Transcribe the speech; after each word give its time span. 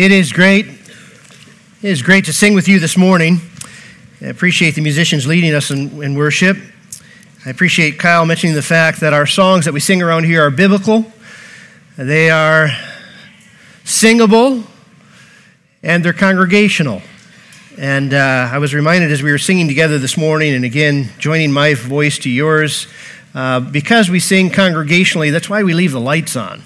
It 0.00 0.12
is 0.12 0.32
great. 0.32 0.64
It 0.66 1.90
is 1.90 2.00
great 2.00 2.24
to 2.24 2.32
sing 2.32 2.54
with 2.54 2.68
you 2.68 2.78
this 2.78 2.96
morning. 2.96 3.38
I 4.22 4.28
appreciate 4.28 4.74
the 4.74 4.80
musicians 4.80 5.26
leading 5.26 5.52
us 5.52 5.70
in, 5.70 6.02
in, 6.02 6.14
worship. 6.14 6.56
I 7.44 7.50
appreciate 7.50 7.98
Kyle 7.98 8.24
mentioning 8.24 8.56
the 8.56 8.62
fact 8.62 9.00
that 9.00 9.12
our 9.12 9.26
songs 9.26 9.66
that 9.66 9.74
we 9.74 9.80
sing 9.80 10.00
around 10.00 10.24
here 10.24 10.42
are 10.42 10.50
biblical, 10.50 11.04
they 11.98 12.30
are 12.30 12.70
singable, 13.84 14.64
and 15.82 16.02
they're 16.02 16.14
congregational. 16.14 17.02
And 17.76 18.14
uh, 18.14 18.48
I 18.50 18.56
was 18.56 18.72
reminded 18.72 19.12
as 19.12 19.22
we 19.22 19.30
were 19.30 19.36
singing 19.36 19.68
together 19.68 19.98
this 19.98 20.16
morning, 20.16 20.54
and 20.54 20.64
again, 20.64 21.10
joining 21.18 21.52
my 21.52 21.74
voice 21.74 22.18
to 22.20 22.30
yours, 22.30 22.86
uh, 23.34 23.60
because 23.60 24.08
we 24.08 24.18
sing 24.18 24.48
congregationally, 24.48 25.30
that's 25.30 25.50
why 25.50 25.62
we 25.62 25.74
leave 25.74 25.92
the 25.92 26.00
lights 26.00 26.36
on. 26.36 26.62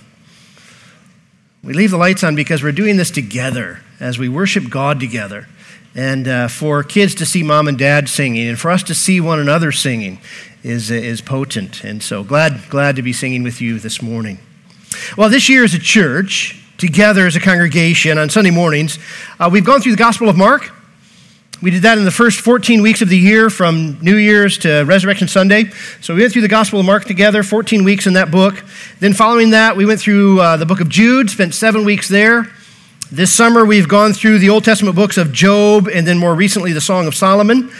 We 1.64 1.72
leave 1.72 1.92
the 1.92 1.96
lights 1.96 2.22
on 2.22 2.36
because 2.36 2.62
we're 2.62 2.72
doing 2.72 2.98
this 2.98 3.10
together 3.10 3.80
as 3.98 4.18
we 4.18 4.28
worship 4.28 4.68
God 4.68 5.00
together. 5.00 5.48
And 5.94 6.28
uh, 6.28 6.48
for 6.48 6.82
kids 6.82 7.14
to 7.14 7.26
see 7.26 7.42
mom 7.42 7.68
and 7.68 7.78
dad 7.78 8.10
singing 8.10 8.48
and 8.48 8.60
for 8.60 8.70
us 8.70 8.82
to 8.82 8.94
see 8.94 9.18
one 9.18 9.40
another 9.40 9.72
singing 9.72 10.18
is, 10.62 10.90
is 10.90 11.22
potent. 11.22 11.82
And 11.82 12.02
so 12.02 12.22
glad, 12.22 12.68
glad 12.68 12.96
to 12.96 13.02
be 13.02 13.14
singing 13.14 13.42
with 13.42 13.62
you 13.62 13.78
this 13.78 14.02
morning. 14.02 14.40
Well, 15.16 15.30
this 15.30 15.48
year 15.48 15.64
as 15.64 15.72
a 15.72 15.78
church, 15.78 16.62
together 16.76 17.26
as 17.26 17.34
a 17.34 17.40
congregation 17.40 18.18
on 18.18 18.28
Sunday 18.28 18.50
mornings, 18.50 18.98
uh, 19.40 19.48
we've 19.50 19.64
gone 19.64 19.80
through 19.80 19.92
the 19.92 19.98
Gospel 19.98 20.28
of 20.28 20.36
Mark. 20.36 20.70
We 21.62 21.70
did 21.70 21.82
that 21.82 21.98
in 21.98 22.04
the 22.04 22.10
first 22.10 22.40
14 22.40 22.82
weeks 22.82 23.00
of 23.00 23.08
the 23.08 23.16
year 23.16 23.48
from 23.48 23.98
New 24.00 24.16
Year's 24.16 24.58
to 24.58 24.82
Resurrection 24.82 25.28
Sunday. 25.28 25.70
So 26.00 26.14
we 26.14 26.20
went 26.20 26.32
through 26.32 26.42
the 26.42 26.48
Gospel 26.48 26.80
of 26.80 26.86
Mark 26.86 27.04
together, 27.04 27.42
14 27.42 27.84
weeks 27.84 28.06
in 28.06 28.14
that 28.14 28.30
book. 28.30 28.64
Then 29.00 29.14
following 29.14 29.50
that, 29.50 29.76
we 29.76 29.86
went 29.86 30.00
through 30.00 30.40
uh, 30.40 30.56
the 30.56 30.66
book 30.66 30.80
of 30.80 30.88
Jude, 30.88 31.30
spent 31.30 31.54
seven 31.54 31.84
weeks 31.84 32.08
there. 32.08 32.48
This 33.10 33.32
summer, 33.32 33.64
we've 33.64 33.88
gone 33.88 34.12
through 34.12 34.40
the 34.40 34.50
Old 34.50 34.64
Testament 34.64 34.96
books 34.96 35.16
of 35.16 35.32
Job 35.32 35.88
and 35.88 36.06
then 36.06 36.18
more 36.18 36.34
recently 36.34 36.72
the 36.72 36.80
Song 36.80 37.06
of 37.06 37.14
Solomon. 37.14 37.70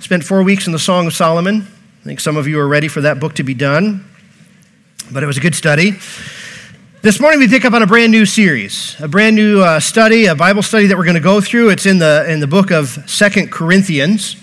Spent 0.00 0.22
four 0.22 0.42
weeks 0.42 0.66
in 0.66 0.72
the 0.72 0.78
Song 0.78 1.06
of 1.06 1.14
Solomon. 1.14 1.66
I 2.02 2.04
think 2.04 2.20
some 2.20 2.36
of 2.36 2.46
you 2.46 2.60
are 2.60 2.68
ready 2.68 2.88
for 2.88 3.00
that 3.00 3.20
book 3.20 3.34
to 3.36 3.42
be 3.42 3.54
done, 3.54 4.04
but 5.10 5.22
it 5.22 5.26
was 5.26 5.38
a 5.38 5.40
good 5.40 5.54
study. 5.54 5.92
This 7.04 7.20
morning 7.20 7.38
we 7.38 7.48
pick 7.48 7.66
up 7.66 7.74
on 7.74 7.82
a 7.82 7.86
brand 7.86 8.12
new 8.12 8.24
series, 8.24 8.98
a 8.98 9.06
brand 9.06 9.36
new 9.36 9.60
uh, 9.60 9.78
study, 9.78 10.24
a 10.24 10.34
Bible 10.34 10.62
study 10.62 10.86
that 10.86 10.96
we're 10.96 11.04
going 11.04 11.16
to 11.16 11.20
go 11.20 11.38
through. 11.38 11.68
It's 11.68 11.84
in 11.84 11.98
the 11.98 12.24
in 12.26 12.40
the 12.40 12.46
book 12.46 12.70
of 12.70 12.98
Second 13.04 13.52
Corinthians. 13.52 14.36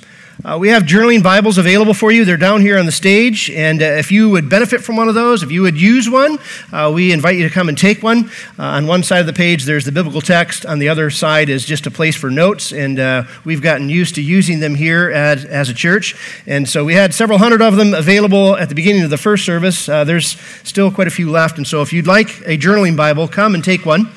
Uh, 0.44 0.58
we 0.60 0.70
have 0.70 0.82
journaling 0.82 1.22
Bibles 1.22 1.60
available 1.60 1.94
for 1.94 2.12
you. 2.12 2.26
They're 2.26 2.36
down 2.36 2.62
here 2.62 2.80
on 2.80 2.88
the 2.88 2.92
stage. 2.92 3.52
And 3.52 3.80
uh, 3.80 3.86
if 3.86 4.12
you 4.12 4.28
would 4.32 4.50
benefit 4.50 4.82
from 4.82 4.96
one 4.96 5.08
of 5.08 5.14
those, 5.14 5.44
if 5.44 5.52
you 5.52 5.62
would 5.62 5.80
use 5.80 6.10
one, 6.10 6.40
uh, 6.74 6.92
we 6.92 7.12
invite 7.12 7.36
you 7.36 7.48
to 7.48 7.54
come 7.54 7.70
and 7.70 7.78
take 7.78 8.02
one. 8.02 8.32
Uh, 8.58 8.64
on 8.64 8.88
one 8.88 9.04
side 9.04 9.20
of 9.20 9.28
the 9.28 9.34
page, 9.34 9.66
there's 9.66 9.86
the 9.86 9.92
biblical 9.92 10.20
text. 10.20 10.66
On 10.66 10.80
the 10.80 10.90
other 10.90 11.12
side 11.12 11.50
is 11.50 11.64
just 11.64 11.86
a 11.86 11.92
place 11.92 12.16
for 12.16 12.32
notes. 12.32 12.74
And 12.74 13.00
uh, 13.00 13.26
we've 13.46 13.62
gotten 13.62 13.88
used 13.88 14.16
to 14.16 14.22
using 14.24 14.62
them 14.62 14.74
here 14.74 15.12
at, 15.12 15.46
as 15.46 15.70
a 15.70 15.76
church. 15.76 16.16
And 16.48 16.68
so 16.68 16.84
we 16.84 16.96
had 16.96 17.14
several 17.14 17.38
hundred 17.38 17.62
of 17.62 17.76
them 17.76 17.94
available 17.94 18.58
at 18.58 18.68
the 18.68 18.76
beginning 18.76 19.04
of 19.04 19.12
the 19.12 19.18
first 19.18 19.46
service. 19.46 19.88
Uh, 19.88 20.06
there's 20.06 20.40
still 20.64 20.90
quite 20.90 21.08
a 21.08 21.12
few 21.12 21.30
left. 21.30 21.58
And 21.58 21.68
so 21.68 21.84
if 21.84 21.94
you'd 21.94 22.08
like 22.08 22.30
a 22.48 22.58
journaling 22.58 22.98
Bible, 22.98 23.28
come 23.28 23.54
and 23.54 23.64
take 23.64 23.86
one. 23.86 24.10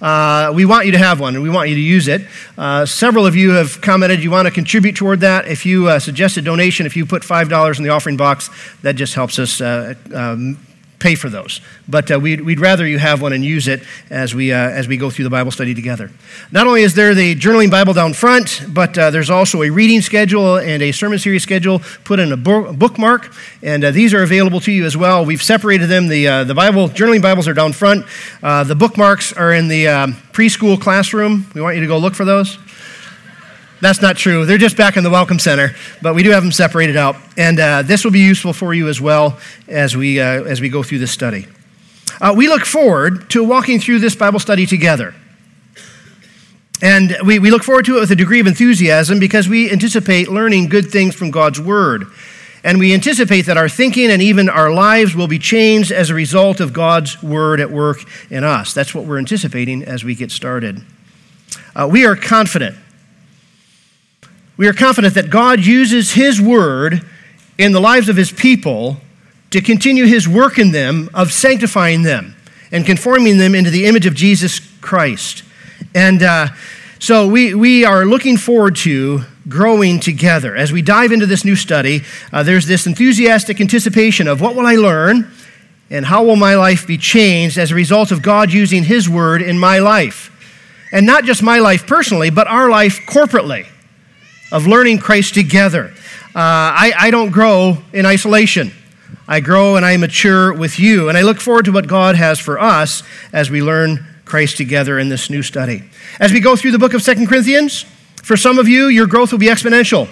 Uh, 0.00 0.52
we 0.54 0.64
want 0.64 0.86
you 0.86 0.92
to 0.92 0.98
have 0.98 1.20
one 1.20 1.34
and 1.34 1.42
we 1.42 1.50
want 1.50 1.68
you 1.68 1.74
to 1.74 1.80
use 1.80 2.08
it. 2.08 2.22
Uh, 2.56 2.86
several 2.86 3.26
of 3.26 3.36
you 3.36 3.50
have 3.50 3.80
commented 3.80 4.22
you 4.22 4.30
want 4.30 4.46
to 4.46 4.50
contribute 4.52 4.96
toward 4.96 5.20
that. 5.20 5.46
If 5.46 5.66
you 5.66 5.88
uh, 5.88 5.98
suggest 5.98 6.36
a 6.36 6.42
donation, 6.42 6.86
if 6.86 6.96
you 6.96 7.04
put 7.04 7.22
$5 7.22 7.76
in 7.78 7.84
the 7.84 7.90
offering 7.90 8.16
box, 8.16 8.50
that 8.82 8.96
just 8.96 9.14
helps 9.14 9.38
us 9.38 9.60
um, 9.60 10.58
pay 11.00 11.14
for 11.14 11.28
those. 11.28 11.60
But 11.88 12.10
uh, 12.10 12.20
we'd, 12.20 12.42
we'd, 12.42 12.60
rather 12.60 12.86
you 12.86 12.98
have 12.98 13.20
one 13.20 13.32
and 13.32 13.44
use 13.44 13.66
it 13.66 13.82
as 14.10 14.34
we, 14.34 14.52
uh, 14.52 14.56
as 14.56 14.86
we 14.86 14.96
go 14.96 15.10
through 15.10 15.24
the 15.24 15.30
Bible 15.30 15.50
study 15.50 15.74
together. 15.74 16.10
Not 16.52 16.66
only 16.66 16.82
is 16.82 16.94
there 16.94 17.14
the 17.14 17.34
journaling 17.34 17.70
Bible 17.70 17.94
down 17.94 18.12
front, 18.12 18.62
but 18.68 18.96
uh, 18.96 19.10
there's 19.10 19.30
also 19.30 19.62
a 19.62 19.70
reading 19.70 20.02
schedule 20.02 20.58
and 20.58 20.82
a 20.82 20.92
sermon 20.92 21.18
series 21.18 21.42
schedule 21.42 21.80
put 22.04 22.20
in 22.20 22.32
a 22.32 22.36
bookmark, 22.36 23.32
and 23.62 23.82
uh, 23.82 23.90
these 23.90 24.14
are 24.14 24.22
available 24.22 24.60
to 24.60 24.70
you 24.70 24.84
as 24.84 24.96
well. 24.96 25.24
We've 25.24 25.42
separated 25.42 25.86
them. 25.86 26.08
The, 26.08 26.28
uh, 26.28 26.44
the 26.44 26.54
Bible, 26.54 26.88
journaling 26.88 27.22
Bibles 27.22 27.48
are 27.48 27.54
down 27.54 27.72
front. 27.72 28.04
Uh, 28.42 28.64
the 28.64 28.76
bookmarks 28.76 29.32
are 29.32 29.52
in 29.52 29.68
the 29.68 29.88
um, 29.88 30.12
preschool 30.32 30.80
classroom. 30.80 31.46
We 31.54 31.60
want 31.60 31.76
you 31.76 31.82
to 31.82 31.88
go 31.88 31.98
look 31.98 32.14
for 32.14 32.24
those. 32.24 32.58
That's 33.80 34.02
not 34.02 34.16
true. 34.16 34.44
They're 34.44 34.58
just 34.58 34.76
back 34.76 34.98
in 34.98 35.04
the 35.04 35.10
Welcome 35.10 35.38
Center, 35.38 35.74
but 36.02 36.14
we 36.14 36.22
do 36.22 36.30
have 36.30 36.42
them 36.42 36.52
separated 36.52 36.96
out. 36.96 37.16
And 37.38 37.58
uh, 37.58 37.82
this 37.82 38.04
will 38.04 38.10
be 38.10 38.20
useful 38.20 38.52
for 38.52 38.74
you 38.74 38.88
as 38.88 39.00
well 39.00 39.38
as 39.68 39.96
we, 39.96 40.20
uh, 40.20 40.44
as 40.44 40.60
we 40.60 40.68
go 40.68 40.82
through 40.82 40.98
this 40.98 41.12
study. 41.12 41.46
Uh, 42.20 42.34
we 42.36 42.48
look 42.48 42.66
forward 42.66 43.30
to 43.30 43.42
walking 43.42 43.80
through 43.80 44.00
this 44.00 44.14
Bible 44.14 44.38
study 44.38 44.66
together. 44.66 45.14
And 46.82 47.16
we, 47.24 47.38
we 47.38 47.50
look 47.50 47.62
forward 47.62 47.86
to 47.86 47.96
it 47.96 48.00
with 48.00 48.10
a 48.10 48.16
degree 48.16 48.40
of 48.40 48.46
enthusiasm 48.46 49.18
because 49.18 49.48
we 49.48 49.70
anticipate 49.70 50.28
learning 50.28 50.68
good 50.68 50.90
things 50.90 51.14
from 51.14 51.30
God's 51.30 51.60
Word. 51.60 52.04
And 52.62 52.78
we 52.78 52.92
anticipate 52.92 53.46
that 53.46 53.56
our 53.56 53.70
thinking 53.70 54.10
and 54.10 54.20
even 54.20 54.50
our 54.50 54.70
lives 54.70 55.14
will 55.14 55.28
be 55.28 55.38
changed 55.38 55.90
as 55.90 56.10
a 56.10 56.14
result 56.14 56.60
of 56.60 56.74
God's 56.74 57.22
Word 57.22 57.60
at 57.60 57.70
work 57.70 57.98
in 58.30 58.44
us. 58.44 58.74
That's 58.74 58.94
what 58.94 59.06
we're 59.06 59.18
anticipating 59.18 59.82
as 59.82 60.04
we 60.04 60.14
get 60.14 60.30
started. 60.30 60.82
Uh, 61.74 61.88
we 61.90 62.04
are 62.04 62.14
confident 62.14 62.76
we 64.60 64.68
are 64.68 64.74
confident 64.74 65.14
that 65.14 65.30
God 65.30 65.64
uses 65.64 66.12
His 66.12 66.38
word 66.38 67.00
in 67.56 67.72
the 67.72 67.80
lives 67.80 68.10
of 68.10 68.16
His 68.18 68.30
people 68.30 68.98
to 69.48 69.62
continue 69.62 70.04
His 70.04 70.28
work 70.28 70.58
in 70.58 70.70
them 70.70 71.08
of 71.14 71.32
sanctifying 71.32 72.02
them 72.02 72.36
and 72.70 72.84
conforming 72.84 73.38
them 73.38 73.54
into 73.54 73.70
the 73.70 73.86
image 73.86 74.04
of 74.04 74.14
Jesus 74.14 74.60
Christ. 74.82 75.44
And 75.94 76.22
uh, 76.22 76.48
so 76.98 77.26
we, 77.26 77.54
we 77.54 77.86
are 77.86 78.04
looking 78.04 78.36
forward 78.36 78.76
to 78.76 79.22
growing 79.48 79.98
together. 79.98 80.54
As 80.54 80.72
we 80.72 80.82
dive 80.82 81.10
into 81.10 81.24
this 81.24 81.42
new 81.42 81.56
study, 81.56 82.02
uh, 82.30 82.42
there's 82.42 82.66
this 82.66 82.86
enthusiastic 82.86 83.62
anticipation 83.62 84.28
of 84.28 84.42
what 84.42 84.54
will 84.54 84.66
I 84.66 84.74
learn 84.74 85.32
and 85.88 86.04
how 86.04 86.22
will 86.22 86.36
my 86.36 86.54
life 86.54 86.86
be 86.86 86.98
changed 86.98 87.56
as 87.56 87.70
a 87.70 87.74
result 87.74 88.12
of 88.12 88.20
God 88.20 88.52
using 88.52 88.84
His 88.84 89.08
word 89.08 89.40
in 89.40 89.58
my 89.58 89.78
life. 89.78 90.30
And 90.92 91.06
not 91.06 91.24
just 91.24 91.42
my 91.42 91.60
life 91.60 91.86
personally, 91.86 92.28
but 92.28 92.46
our 92.46 92.68
life 92.68 93.00
corporately 93.06 93.69
of 94.52 94.66
learning 94.66 94.98
Christ 94.98 95.34
together. 95.34 95.92
Uh, 96.34 96.34
I, 96.36 96.92
I 96.96 97.10
don't 97.10 97.30
grow 97.30 97.78
in 97.92 98.06
isolation. 98.06 98.72
I 99.26 99.40
grow 99.40 99.76
and 99.76 99.84
I 99.84 99.96
mature 99.96 100.52
with 100.52 100.78
you. 100.78 101.08
And 101.08 101.16
I 101.16 101.22
look 101.22 101.40
forward 101.40 101.64
to 101.66 101.72
what 101.72 101.86
God 101.86 102.16
has 102.16 102.38
for 102.38 102.58
us 102.58 103.02
as 103.32 103.50
we 103.50 103.62
learn 103.62 104.04
Christ 104.24 104.56
together 104.56 104.98
in 104.98 105.08
this 105.08 105.30
new 105.30 105.42
study. 105.42 105.84
As 106.18 106.32
we 106.32 106.40
go 106.40 106.56
through 106.56 106.72
the 106.72 106.78
book 106.78 106.94
of 106.94 107.02
Second 107.02 107.28
Corinthians, 107.28 107.84
for 108.22 108.36
some 108.36 108.58
of 108.58 108.68
you, 108.68 108.86
your 108.86 109.06
growth 109.06 109.32
will 109.32 109.38
be 109.38 109.46
exponential. 109.46 110.08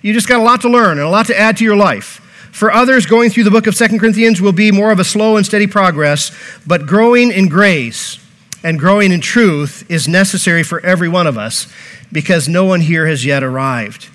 You 0.00 0.12
just 0.12 0.28
got 0.28 0.40
a 0.40 0.42
lot 0.42 0.60
to 0.62 0.68
learn 0.68 0.98
and 0.98 1.06
a 1.06 1.10
lot 1.10 1.26
to 1.26 1.38
add 1.38 1.56
to 1.58 1.64
your 1.64 1.76
life. 1.76 2.24
For 2.52 2.72
others, 2.72 3.04
going 3.06 3.30
through 3.30 3.44
the 3.44 3.50
book 3.50 3.66
of 3.66 3.74
Second 3.74 3.98
Corinthians 3.98 4.40
will 4.40 4.52
be 4.52 4.72
more 4.72 4.90
of 4.90 4.98
a 4.98 5.04
slow 5.04 5.36
and 5.36 5.44
steady 5.44 5.66
progress, 5.66 6.30
but 6.66 6.86
growing 6.86 7.30
in 7.30 7.48
grace 7.48 8.18
and 8.68 8.78
growing 8.78 9.12
in 9.12 9.20
truth 9.22 9.82
is 9.90 10.06
necessary 10.06 10.62
for 10.62 10.78
every 10.84 11.08
one 11.08 11.26
of 11.26 11.38
us 11.38 11.72
because 12.12 12.50
no 12.50 12.66
one 12.66 12.82
here 12.82 13.06
has 13.06 13.24
yet 13.24 13.42
arrived. 13.42 14.10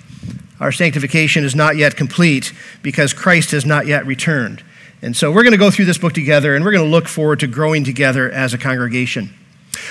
Our 0.60 0.70
sanctification 0.70 1.42
is 1.42 1.56
not 1.56 1.76
yet 1.76 1.96
complete 1.96 2.52
because 2.80 3.12
Christ 3.12 3.50
has 3.50 3.66
not 3.66 3.88
yet 3.88 4.06
returned. 4.06 4.62
And 5.02 5.16
so 5.16 5.32
we're 5.32 5.42
going 5.42 5.54
to 5.54 5.58
go 5.58 5.72
through 5.72 5.86
this 5.86 5.98
book 5.98 6.12
together 6.12 6.54
and 6.54 6.64
we're 6.64 6.70
going 6.70 6.84
to 6.84 6.90
look 6.90 7.08
forward 7.08 7.40
to 7.40 7.48
growing 7.48 7.82
together 7.82 8.30
as 8.30 8.54
a 8.54 8.58
congregation. 8.58 9.30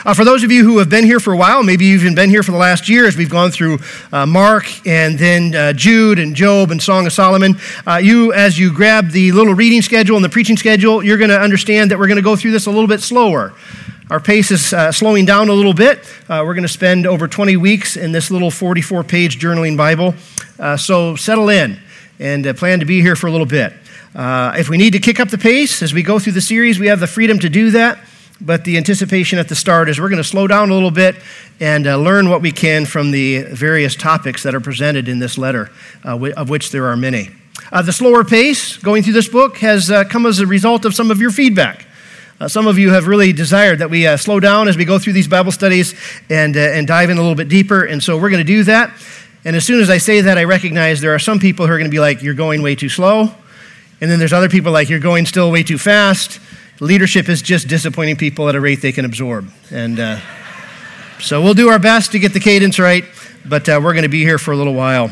Uh, 0.05 0.13
for 0.13 0.23
those 0.23 0.45
of 0.45 0.51
you 0.51 0.63
who 0.63 0.77
have 0.77 0.89
been 0.89 1.03
here 1.03 1.19
for 1.19 1.33
a 1.33 1.37
while, 1.37 1.61
maybe 1.61 1.83
you've 1.83 2.03
even 2.03 2.15
been 2.15 2.29
here 2.29 2.41
for 2.41 2.53
the 2.53 2.57
last 2.57 2.87
year 2.87 3.05
as 3.05 3.17
we've 3.17 3.29
gone 3.29 3.51
through 3.51 3.79
uh, 4.13 4.25
Mark 4.25 4.65
and 4.87 5.19
then 5.19 5.53
uh, 5.53 5.73
Jude 5.73 6.19
and 6.19 6.37
Job 6.37 6.71
and 6.71 6.81
Song 6.81 7.05
of 7.05 7.11
Solomon, 7.11 7.57
uh, 7.85 7.97
you, 7.97 8.31
as 8.31 8.57
you 8.57 8.73
grab 8.73 9.09
the 9.09 9.33
little 9.33 9.53
reading 9.53 9.81
schedule 9.81 10.15
and 10.15 10.23
the 10.23 10.29
preaching 10.29 10.55
schedule, 10.55 11.03
you're 11.03 11.17
going 11.17 11.29
to 11.29 11.39
understand 11.39 11.91
that 11.91 11.99
we're 11.99 12.07
going 12.07 12.15
to 12.15 12.23
go 12.23 12.37
through 12.37 12.51
this 12.51 12.65
a 12.65 12.71
little 12.71 12.87
bit 12.87 13.01
slower. 13.01 13.53
Our 14.13 14.19
pace 14.19 14.51
is 14.51 14.73
uh, 14.73 14.91
slowing 14.91 15.25
down 15.25 15.49
a 15.49 15.53
little 15.53 15.73
bit. 15.73 15.97
Uh, 16.29 16.43
we're 16.45 16.53
going 16.53 16.61
to 16.61 16.67
spend 16.67 17.07
over 17.07 17.27
20 17.27 17.57
weeks 17.57 17.97
in 17.97 18.11
this 18.11 18.29
little 18.29 18.51
44 18.51 19.03
page 19.03 19.39
journaling 19.39 19.75
Bible. 19.75 20.13
Uh, 20.59 20.77
so 20.77 21.15
settle 21.15 21.49
in 21.49 21.79
and 22.19 22.45
uh, 22.45 22.53
plan 22.53 22.79
to 22.79 22.85
be 22.85 23.01
here 23.01 23.15
for 23.15 23.25
a 23.25 23.31
little 23.31 23.47
bit. 23.47 23.73
Uh, 24.13 24.53
if 24.55 24.69
we 24.69 24.77
need 24.77 24.93
to 24.93 24.99
kick 24.99 25.19
up 25.19 25.29
the 25.29 25.37
pace 25.39 25.81
as 25.81 25.95
we 25.95 26.03
go 26.03 26.19
through 26.19 26.33
the 26.33 26.41
series, 26.41 26.77
we 26.77 26.85
have 26.85 26.99
the 26.99 27.07
freedom 27.07 27.39
to 27.39 27.49
do 27.49 27.71
that. 27.71 27.97
But 28.39 28.65
the 28.65 28.77
anticipation 28.77 29.39
at 29.39 29.49
the 29.49 29.55
start 29.55 29.89
is 29.89 29.99
we're 29.99 30.09
going 30.09 30.21
to 30.21 30.23
slow 30.23 30.45
down 30.45 30.69
a 30.69 30.75
little 30.75 30.91
bit 30.91 31.15
and 31.59 31.87
uh, 31.87 31.97
learn 31.97 32.29
what 32.29 32.43
we 32.43 32.51
can 32.51 32.85
from 32.85 33.09
the 33.09 33.41
various 33.45 33.95
topics 33.95 34.43
that 34.43 34.53
are 34.53 34.61
presented 34.61 35.07
in 35.07 35.17
this 35.17 35.39
letter, 35.39 35.71
of 36.03 36.51
which 36.51 36.69
there 36.69 36.85
are 36.85 36.95
many. 36.95 37.31
the 37.71 37.91
slower 37.91 38.23
pace 38.23 38.77
going 38.77 39.01
through 39.01 39.13
this 39.13 39.27
book 39.27 39.57
has 39.57 39.91
come 40.11 40.27
as 40.27 40.39
a 40.39 40.45
result 40.45 40.85
of 40.85 40.93
some 40.93 41.09
of 41.09 41.19
your 41.19 41.31
feedback. 41.31 41.87
Uh, 42.39 42.47
some 42.47 42.67
of 42.67 42.77
you 42.77 42.91
have 42.91 43.07
really 43.07 43.31
desired 43.31 43.79
that 43.79 43.89
we 43.89 44.07
uh, 44.07 44.17
slow 44.17 44.39
down 44.39 44.67
as 44.67 44.75
we 44.75 44.85
go 44.85 44.99
through 44.99 45.13
these 45.13 45.27
Bible 45.27 45.51
studies 45.51 45.95
and, 46.29 46.57
uh, 46.57 46.59
and 46.59 46.87
dive 46.87 47.09
in 47.09 47.17
a 47.17 47.21
little 47.21 47.35
bit 47.35 47.47
deeper. 47.47 47.83
And 47.83 48.01
so 48.03 48.17
we're 48.17 48.29
going 48.29 48.45
to 48.45 48.53
do 48.53 48.63
that. 48.63 48.91
And 49.45 49.55
as 49.55 49.65
soon 49.65 49.81
as 49.81 49.89
I 49.89 49.97
say 49.97 50.21
that, 50.21 50.37
I 50.37 50.43
recognize 50.45 51.01
there 51.01 51.13
are 51.13 51.19
some 51.19 51.39
people 51.39 51.67
who 51.67 51.73
are 51.73 51.77
going 51.77 51.89
to 51.89 51.95
be 51.95 51.99
like, 51.99 52.21
you're 52.21 52.33
going 52.33 52.61
way 52.61 52.75
too 52.75 52.89
slow. 52.89 53.33
And 54.01 54.09
then 54.11 54.19
there's 54.19 54.33
other 54.33 54.49
people 54.49 54.71
like, 54.71 54.89
you're 54.89 54.99
going 54.99 55.25
still 55.25 55.51
way 55.51 55.63
too 55.63 55.77
fast. 55.77 56.39
Leadership 56.79 57.29
is 57.29 57.41
just 57.41 57.67
disappointing 57.67 58.15
people 58.17 58.49
at 58.49 58.55
a 58.55 58.59
rate 58.59 58.81
they 58.81 58.91
can 58.91 59.05
absorb. 59.05 59.49
And 59.71 59.99
uh, 59.99 60.19
So 61.19 61.41
we'll 61.41 61.53
do 61.53 61.69
our 61.69 61.79
best 61.79 62.11
to 62.11 62.19
get 62.19 62.33
the 62.33 62.39
cadence 62.39 62.79
right, 62.79 63.05
but 63.45 63.69
uh, 63.69 63.79
we're 63.81 63.93
going 63.93 64.03
to 64.03 64.09
be 64.09 64.23
here 64.23 64.37
for 64.37 64.51
a 64.51 64.57
little 64.57 64.73
while. 64.73 65.09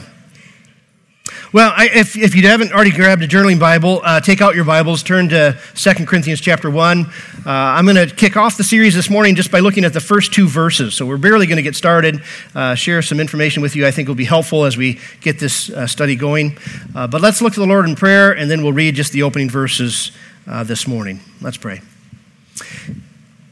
Well, 1.54 1.74
I, 1.76 1.90
if, 1.94 2.16
if 2.16 2.34
you 2.34 2.48
haven't 2.48 2.72
already 2.72 2.92
grabbed 2.92 3.24
a 3.24 3.28
journaling 3.28 3.60
Bible, 3.60 4.00
uh, 4.06 4.22
take 4.22 4.40
out 4.40 4.56
your 4.56 4.64
Bibles, 4.64 5.04
turn 5.04 5.28
to 5.30 5.60
2 5.76 6.06
Corinthians 6.06 6.40
chapter 6.40 6.70
1. 6.70 7.06
Uh, 7.06 7.12
I'm 7.46 7.84
going 7.84 7.98
to 7.98 8.16
kick 8.16 8.38
off 8.38 8.56
the 8.56 8.64
series 8.64 8.96
this 8.96 9.10
morning 9.10 9.36
just 9.36 9.52
by 9.52 9.60
looking 9.60 9.84
at 9.84 9.92
the 9.92 10.00
first 10.00 10.32
two 10.32 10.48
verses. 10.48 10.96
So 10.96 11.06
we're 11.06 11.18
barely 11.18 11.48
going 11.48 11.58
to 11.58 11.62
get 11.62 11.76
started, 11.76 12.24
uh, 12.56 12.76
share 12.76 13.02
some 13.02 13.20
information 13.20 13.62
with 13.62 13.76
you 13.76 13.86
I 13.86 13.92
think 13.92 14.08
will 14.08 14.16
be 14.16 14.24
helpful 14.24 14.64
as 14.64 14.78
we 14.78 15.02
get 15.20 15.40
this 15.40 15.70
uh, 15.70 15.88
study 15.88 16.16
going. 16.16 16.58
Uh, 16.96 17.08
but 17.08 17.20
let's 17.20 17.42
look 17.42 17.52
to 17.56 17.60
the 17.60 17.68
Lord 17.68 17.86
in 17.86 17.98
prayer, 17.98 18.32
and 18.32 18.50
then 18.50 18.64
we'll 18.64 18.72
read 18.72 18.96
just 18.96 19.12
the 19.12 19.24
opening 19.24 19.50
verses 19.50 20.14
uh, 20.48 20.64
this 20.64 20.88
morning. 20.88 21.20
Let's 21.42 21.58
pray. 21.58 21.82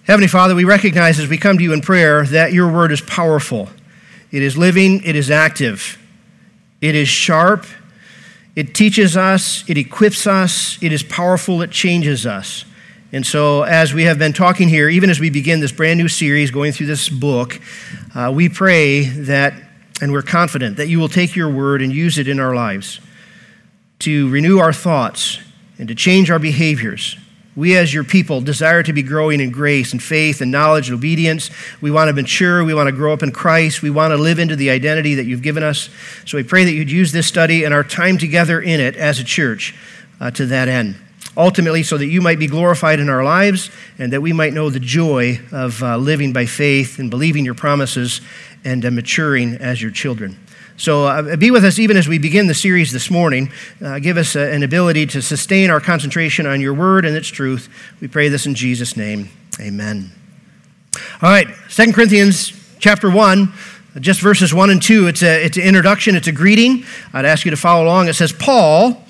Heavenly 0.06 0.30
Father, 0.30 0.56
we 0.56 0.64
recognize 0.64 1.20
as 1.20 1.28
we 1.28 1.38
come 1.38 1.58
to 1.58 1.64
you 1.66 1.74
in 1.74 1.82
prayer 1.82 2.26
that 2.28 2.54
your 2.54 2.72
word 2.72 2.94
is 2.94 3.02
powerful. 3.02 3.68
It 4.32 4.42
is 4.42 4.56
living, 4.58 5.04
it 5.04 5.18
is 5.18 5.30
active, 5.30 5.98
it 6.80 6.96
is 6.96 7.10
sharp, 7.10 7.66
it 8.60 8.76
teaches 8.76 9.16
us, 9.16 9.64
it 9.70 9.78
equips 9.78 10.28
us, 10.28 10.78
it 10.84 10.92
is 10.92 11.02
powerful, 11.02 11.62
it 11.62 11.72
changes 11.72 12.26
us. 12.26 12.66
And 13.14 13.26
so, 13.26 13.64
as 13.64 13.94
we 13.94 14.04
have 14.04 14.20
been 14.20 14.34
talking 14.34 14.68
here, 14.68 14.90
even 14.90 15.10
as 15.10 15.18
we 15.18 15.30
begin 15.30 15.62
this 15.62 15.72
brand 15.72 15.98
new 15.98 16.10
series 16.10 16.52
going 16.52 16.74
through 16.74 16.88
this 16.88 17.08
book, 17.08 17.62
uh, 18.14 18.34
we 18.36 18.50
pray 18.50 19.06
that, 19.06 19.54
and 20.02 20.12
we're 20.12 20.24
confident 20.24 20.76
that 20.76 20.90
you 20.90 21.00
will 21.00 21.08
take 21.08 21.38
your 21.38 21.50
word 21.50 21.82
and 21.82 21.94
use 21.94 22.18
it 22.18 22.28
in 22.28 22.38
our 22.38 22.54
lives 22.54 23.00
to 24.00 24.30
renew 24.30 24.60
our 24.60 24.74
thoughts 24.74 25.40
and 25.78 25.88
to 25.88 25.96
change 25.96 26.30
our 26.30 26.38
behaviors 26.38 27.16
we, 27.60 27.76
as 27.76 27.94
your 27.94 28.06
people, 28.06 28.40
desire 28.40 28.82
to 28.84 28.94
be 28.94 29.04
growing 29.04 29.42
in 29.42 29.52
grace 29.52 29.92
and 29.92 30.02
faith 30.02 30.40
and 30.40 30.50
knowledge 30.50 30.88
and 30.88 30.98
obedience. 30.98 31.52
We 31.82 31.92
want 31.92 32.08
to 32.08 32.14
mature. 32.14 32.64
We 32.64 32.74
want 32.74 32.88
to 32.88 32.94
grow 32.94 33.12
up 33.12 33.22
in 33.22 33.34
Christ. 33.34 33.82
We 33.82 33.90
want 33.90 34.12
to 34.12 34.18
live 34.18 34.40
into 34.40 34.56
the 34.56 34.70
identity 34.70 35.16
that 35.16 35.26
you've 35.26 35.42
given 35.42 35.62
us. 35.62 35.90
So 36.26 36.38
we 36.38 36.44
pray 36.44 36.64
that 36.64 36.72
you'd 36.72 36.90
use 36.90 37.12
this 37.12 37.28
study 37.28 37.66
and 37.66 37.74
our 37.74 37.84
time 37.84 38.18
together 38.18 38.62
in 38.62 38.80
it 38.80 38.96
as 38.96 39.20
a 39.20 39.26
church 39.26 39.76
uh, 40.22 40.32
to 40.32 40.46
that 40.46 40.70
end. 40.70 40.96
Ultimately, 41.36 41.84
so 41.84 41.98
that 41.98 42.08
you 42.08 42.22
might 42.22 42.40
be 42.40 42.48
glorified 42.48 43.02
in 43.02 43.10
our 43.10 43.26
lives 43.26 43.70
and 43.98 44.14
that 44.14 44.22
we 44.22 44.32
might 44.32 44.54
know 44.54 44.70
the 44.70 44.80
joy 44.80 45.42
of 45.52 45.84
uh, 45.84 45.98
living 45.98 46.32
by 46.32 46.46
faith 46.46 46.98
and 46.98 47.10
believing 47.10 47.44
your 47.44 47.56
promises 47.56 48.22
and 48.64 48.86
uh, 48.86 48.92
maturing 48.92 49.56
as 49.56 49.82
your 49.82 49.92
children. 49.92 50.40
So 50.80 51.08
uh, 51.08 51.36
be 51.36 51.52
with 51.52 51.66
us 51.66 51.78
even 51.78 51.98
as 51.98 52.08
we 52.08 52.20
begin 52.20 52.48
the 52.48 52.54
series 52.54 52.94
this 52.94 53.12
morning. 53.12 53.52
Uh, 53.84 54.00
give 54.00 54.16
us 54.16 54.38
uh, 54.38 54.40
an 54.40 54.64
ability 54.64 55.08
to 55.08 55.22
sustain 55.22 55.70
our 55.70 55.82
concentration 55.82 56.46
on 56.46 56.62
your 56.62 56.74
word 56.74 57.04
and 57.04 57.18
its 57.18 57.28
truth. 57.28 57.68
We 58.00 58.08
pray 58.08 58.30
this 58.30 58.46
in 58.46 58.56
Jesus' 58.56 58.96
name. 58.96 59.28
Amen. 59.60 60.10
All 61.22 61.30
right, 61.30 61.48
Second 61.68 61.96
Corinthians 61.96 62.54
chapter 62.80 63.12
1 63.12 63.52
just 64.00 64.22
verses 64.22 64.54
1 64.54 64.70
and 64.70 64.82
2 64.82 65.08
it's, 65.08 65.22
a, 65.22 65.44
it's 65.44 65.58
an 65.58 65.64
introduction 65.64 66.16
it's 66.16 66.28
a 66.28 66.32
greeting 66.32 66.86
i'd 67.12 67.26
ask 67.26 67.44
you 67.44 67.52
to 67.52 67.58
follow 67.58 67.84
along 67.84 68.08
it 68.08 68.14
says 68.14 68.32
paul 68.32 69.04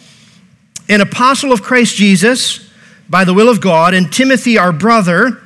an 0.88 1.02
apostle 1.02 1.52
of 1.52 1.62
christ 1.62 1.96
jesus 1.96 2.68
by 3.08 3.24
the 3.24 3.34
will 3.34 3.50
of 3.50 3.62
god 3.62 3.94
and 3.94 4.12
timothy 4.12 4.58
our 4.58 4.72
brother 4.72 5.38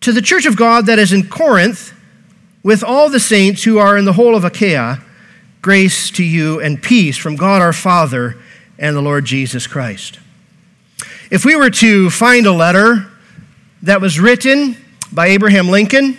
to 0.00 0.12
the 0.12 0.22
church 0.22 0.46
of 0.46 0.56
god 0.56 0.86
that 0.86 1.00
is 1.00 1.12
in 1.12 1.26
corinth 1.26 1.92
with 2.62 2.84
all 2.84 3.08
the 3.08 3.18
saints 3.18 3.64
who 3.64 3.78
are 3.78 3.96
in 3.96 4.04
the 4.04 4.12
whole 4.12 4.36
of 4.36 4.44
achaia 4.44 5.02
Grace 5.66 6.12
to 6.12 6.22
you 6.22 6.60
and 6.60 6.80
peace 6.80 7.16
from 7.16 7.34
God 7.34 7.60
our 7.60 7.72
Father 7.72 8.36
and 8.78 8.94
the 8.94 9.00
Lord 9.00 9.24
Jesus 9.24 9.66
Christ. 9.66 10.20
If 11.28 11.44
we 11.44 11.56
were 11.56 11.70
to 11.70 12.08
find 12.08 12.46
a 12.46 12.52
letter 12.52 13.10
that 13.82 14.00
was 14.00 14.20
written 14.20 14.76
by 15.10 15.26
Abraham 15.26 15.68
Lincoln, 15.68 16.18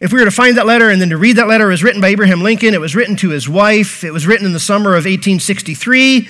if 0.00 0.12
we 0.12 0.18
were 0.18 0.24
to 0.24 0.32
find 0.32 0.56
that 0.56 0.66
letter 0.66 0.90
and 0.90 1.00
then 1.00 1.10
to 1.10 1.18
read 1.18 1.36
that 1.36 1.46
letter, 1.46 1.68
it 1.68 1.70
was 1.70 1.84
written 1.84 2.00
by 2.00 2.08
Abraham 2.08 2.42
Lincoln, 2.42 2.74
it 2.74 2.80
was 2.80 2.96
written 2.96 3.14
to 3.18 3.30
his 3.30 3.48
wife, 3.48 4.02
it 4.02 4.12
was 4.12 4.26
written 4.26 4.44
in 4.44 4.52
the 4.52 4.58
summer 4.58 4.90
of 4.90 5.04
1863, 5.04 6.28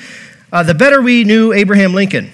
uh, 0.52 0.62
the 0.62 0.74
better 0.74 1.00
we 1.00 1.24
knew 1.24 1.54
Abraham 1.54 1.94
Lincoln. 1.94 2.30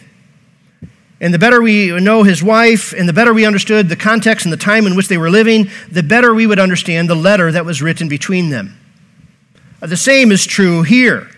And 1.20 1.32
the 1.32 1.38
better 1.38 1.62
we 1.62 1.92
know 2.00 2.24
his 2.24 2.42
wife, 2.42 2.92
and 2.92 3.08
the 3.08 3.12
better 3.12 3.32
we 3.32 3.46
understood 3.46 3.88
the 3.88 3.94
context 3.94 4.44
and 4.44 4.52
the 4.52 4.56
time 4.56 4.88
in 4.88 4.96
which 4.96 5.06
they 5.06 5.18
were 5.18 5.30
living, 5.30 5.70
the 5.88 6.02
better 6.02 6.34
we 6.34 6.48
would 6.48 6.58
understand 6.58 7.08
the 7.08 7.14
letter 7.14 7.52
that 7.52 7.64
was 7.64 7.80
written 7.80 8.08
between 8.08 8.50
them. 8.50 8.76
Uh, 9.80 9.86
the 9.86 9.96
same 9.96 10.32
is 10.32 10.46
true 10.46 10.82
here. 10.82 11.30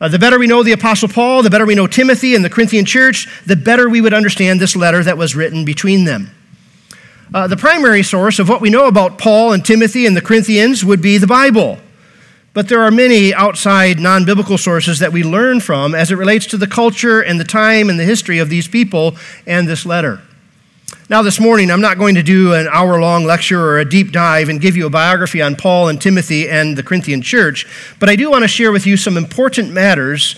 Uh, 0.00 0.08
the 0.08 0.18
better 0.18 0.38
we 0.38 0.46
know 0.46 0.62
the 0.62 0.72
Apostle 0.72 1.08
Paul, 1.08 1.42
the 1.42 1.50
better 1.50 1.66
we 1.66 1.74
know 1.74 1.86
Timothy 1.86 2.34
and 2.34 2.44
the 2.44 2.50
Corinthian 2.50 2.84
church, 2.84 3.28
the 3.46 3.56
better 3.56 3.88
we 3.88 4.00
would 4.00 4.14
understand 4.14 4.60
this 4.60 4.76
letter 4.76 5.02
that 5.02 5.18
was 5.18 5.34
written 5.34 5.64
between 5.64 6.04
them. 6.04 6.30
Uh, 7.34 7.46
the 7.46 7.56
primary 7.56 8.02
source 8.02 8.38
of 8.38 8.48
what 8.48 8.60
we 8.60 8.70
know 8.70 8.86
about 8.86 9.18
Paul 9.18 9.52
and 9.52 9.64
Timothy 9.64 10.06
and 10.06 10.16
the 10.16 10.22
Corinthians 10.22 10.84
would 10.84 11.02
be 11.02 11.18
the 11.18 11.26
Bible. 11.26 11.78
But 12.54 12.68
there 12.68 12.80
are 12.82 12.90
many 12.90 13.34
outside 13.34 13.98
non 13.98 14.24
biblical 14.24 14.56
sources 14.56 15.00
that 15.00 15.12
we 15.12 15.22
learn 15.22 15.60
from 15.60 15.94
as 15.94 16.10
it 16.10 16.16
relates 16.16 16.46
to 16.46 16.56
the 16.56 16.66
culture 16.66 17.20
and 17.20 17.38
the 17.38 17.44
time 17.44 17.90
and 17.90 18.00
the 18.00 18.04
history 18.04 18.38
of 18.38 18.48
these 18.48 18.66
people 18.66 19.16
and 19.46 19.68
this 19.68 19.84
letter. 19.84 20.22
Now, 21.10 21.22
this 21.22 21.40
morning, 21.40 21.70
I'm 21.70 21.80
not 21.80 21.96
going 21.96 22.16
to 22.16 22.22
do 22.22 22.52
an 22.52 22.68
hour 22.70 23.00
long 23.00 23.24
lecture 23.24 23.58
or 23.58 23.78
a 23.78 23.84
deep 23.88 24.12
dive 24.12 24.50
and 24.50 24.60
give 24.60 24.76
you 24.76 24.84
a 24.84 24.90
biography 24.90 25.40
on 25.40 25.56
Paul 25.56 25.88
and 25.88 25.98
Timothy 25.98 26.50
and 26.50 26.76
the 26.76 26.82
Corinthian 26.82 27.22
church, 27.22 27.66
but 27.98 28.10
I 28.10 28.16
do 28.16 28.30
want 28.30 28.42
to 28.44 28.48
share 28.48 28.72
with 28.72 28.86
you 28.86 28.98
some 28.98 29.16
important 29.16 29.72
matters 29.72 30.36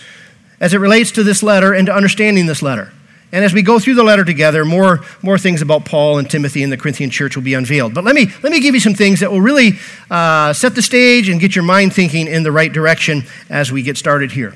as 0.61 0.73
it 0.73 0.77
relates 0.77 1.11
to 1.11 1.23
this 1.23 1.43
letter 1.43 1.73
and 1.73 1.87
to 1.87 1.93
understanding 1.93 2.45
this 2.45 2.61
letter. 2.61 2.93
And 3.33 3.43
as 3.43 3.53
we 3.53 3.63
go 3.63 3.79
through 3.79 3.95
the 3.95 4.03
letter 4.03 4.23
together, 4.23 4.63
more, 4.63 5.01
more 5.21 5.37
things 5.37 5.61
about 5.61 5.83
Paul 5.83 6.19
and 6.19 6.31
Timothy 6.31 6.63
and 6.63 6.71
the 6.71 6.77
Corinthian 6.77 7.09
church 7.09 7.35
will 7.35 7.43
be 7.43 7.53
unveiled. 7.53 7.93
But 7.93 8.05
let 8.05 8.15
me, 8.15 8.27
let 8.41 8.53
me 8.53 8.61
give 8.61 8.73
you 8.73 8.79
some 8.79 8.93
things 8.93 9.19
that 9.19 9.29
will 9.29 9.41
really 9.41 9.73
uh, 10.09 10.53
set 10.53 10.73
the 10.75 10.81
stage 10.81 11.27
and 11.27 11.41
get 11.41 11.53
your 11.53 11.65
mind 11.65 11.93
thinking 11.93 12.27
in 12.27 12.43
the 12.43 12.51
right 12.51 12.71
direction 12.71 13.23
as 13.49 13.73
we 13.73 13.83
get 13.83 13.97
started 13.97 14.31
here. 14.31 14.53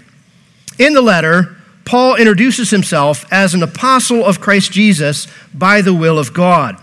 In 0.80 0.94
the 0.94 1.02
letter, 1.02 1.58
Paul 1.86 2.16
introduces 2.16 2.72
himself 2.72 3.26
as 3.32 3.54
an 3.54 3.64
apostle 3.64 4.26
of 4.26 4.42
Christ 4.42 4.72
Jesus 4.72 5.28
by 5.54 5.82
the 5.82 5.94
will 5.94 6.18
of 6.18 6.34
God. 6.34 6.82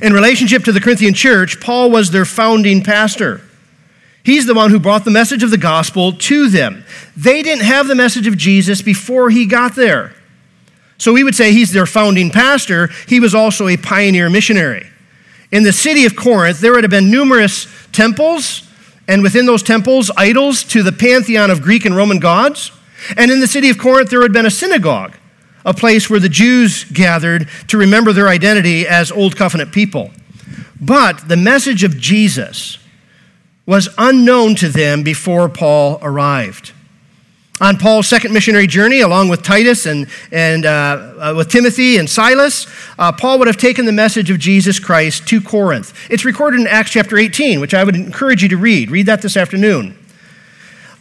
In 0.00 0.12
relationship 0.12 0.64
to 0.64 0.72
the 0.72 0.80
Corinthian 0.80 1.14
church, 1.14 1.60
Paul 1.60 1.90
was 1.90 2.10
their 2.10 2.24
founding 2.24 2.82
pastor. 2.82 3.42
He's 4.22 4.46
the 4.46 4.54
one 4.54 4.70
who 4.70 4.78
brought 4.78 5.04
the 5.04 5.10
message 5.10 5.42
of 5.42 5.50
the 5.50 5.58
gospel 5.58 6.12
to 6.12 6.48
them. 6.48 6.84
They 7.16 7.42
didn't 7.42 7.64
have 7.64 7.86
the 7.88 7.94
message 7.94 8.26
of 8.26 8.38
Jesus 8.38 8.80
before 8.80 9.28
he 9.28 9.44
got 9.44 9.74
there. 9.74 10.14
So 10.96 11.12
we 11.12 11.24
would 11.24 11.34
say 11.34 11.52
he's 11.52 11.72
their 11.72 11.84
founding 11.84 12.30
pastor. 12.30 12.88
He 13.06 13.20
was 13.20 13.34
also 13.34 13.68
a 13.68 13.76
pioneer 13.76 14.30
missionary. 14.30 14.86
In 15.50 15.62
the 15.62 15.72
city 15.72 16.06
of 16.06 16.16
Corinth, 16.16 16.60
there 16.60 16.72
would 16.72 16.84
have 16.84 16.90
been 16.90 17.10
numerous 17.10 17.66
temples, 17.92 18.66
and 19.06 19.22
within 19.22 19.46
those 19.46 19.62
temples, 19.62 20.10
idols 20.16 20.64
to 20.64 20.82
the 20.82 20.92
pantheon 20.92 21.50
of 21.50 21.60
Greek 21.60 21.84
and 21.84 21.94
Roman 21.94 22.18
gods. 22.18 22.72
And 23.16 23.30
in 23.30 23.40
the 23.40 23.46
city 23.46 23.70
of 23.70 23.78
Corinth, 23.78 24.10
there 24.10 24.22
had 24.22 24.32
been 24.32 24.46
a 24.46 24.50
synagogue, 24.50 25.16
a 25.64 25.74
place 25.74 26.08
where 26.08 26.20
the 26.20 26.28
Jews 26.28 26.84
gathered 26.84 27.48
to 27.68 27.78
remember 27.78 28.12
their 28.12 28.28
identity 28.28 28.86
as 28.86 29.10
Old 29.10 29.36
Covenant 29.36 29.72
people. 29.72 30.10
But 30.80 31.28
the 31.28 31.36
message 31.36 31.84
of 31.84 31.98
Jesus 31.98 32.78
was 33.66 33.88
unknown 33.96 34.54
to 34.56 34.68
them 34.68 35.02
before 35.02 35.48
Paul 35.48 35.98
arrived. 36.02 36.72
On 37.60 37.78
Paul's 37.78 38.08
second 38.08 38.32
missionary 38.32 38.66
journey, 38.66 39.00
along 39.00 39.28
with 39.28 39.42
Titus 39.42 39.86
and, 39.86 40.08
and 40.32 40.66
uh, 40.66 41.14
uh, 41.18 41.34
with 41.36 41.48
Timothy 41.48 41.98
and 41.98 42.10
Silas, 42.10 42.66
uh, 42.98 43.12
Paul 43.12 43.38
would 43.38 43.46
have 43.46 43.56
taken 43.56 43.86
the 43.86 43.92
message 43.92 44.28
of 44.28 44.40
Jesus 44.40 44.80
Christ 44.80 45.28
to 45.28 45.40
Corinth. 45.40 45.94
It's 46.10 46.24
recorded 46.24 46.60
in 46.60 46.66
Acts 46.66 46.90
chapter 46.90 47.16
18, 47.16 47.60
which 47.60 47.72
I 47.72 47.84
would 47.84 47.94
encourage 47.94 48.42
you 48.42 48.48
to 48.48 48.56
read. 48.56 48.90
Read 48.90 49.06
that 49.06 49.22
this 49.22 49.36
afternoon. 49.36 49.96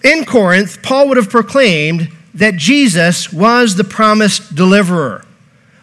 In 0.03 0.25
Corinth, 0.25 0.81
Paul 0.83 1.07
would 1.07 1.17
have 1.17 1.29
proclaimed 1.29 2.11
that 2.33 2.57
Jesus 2.57 3.31
was 3.31 3.75
the 3.75 3.85
promised 3.85 4.53
deliverer, 4.53 5.25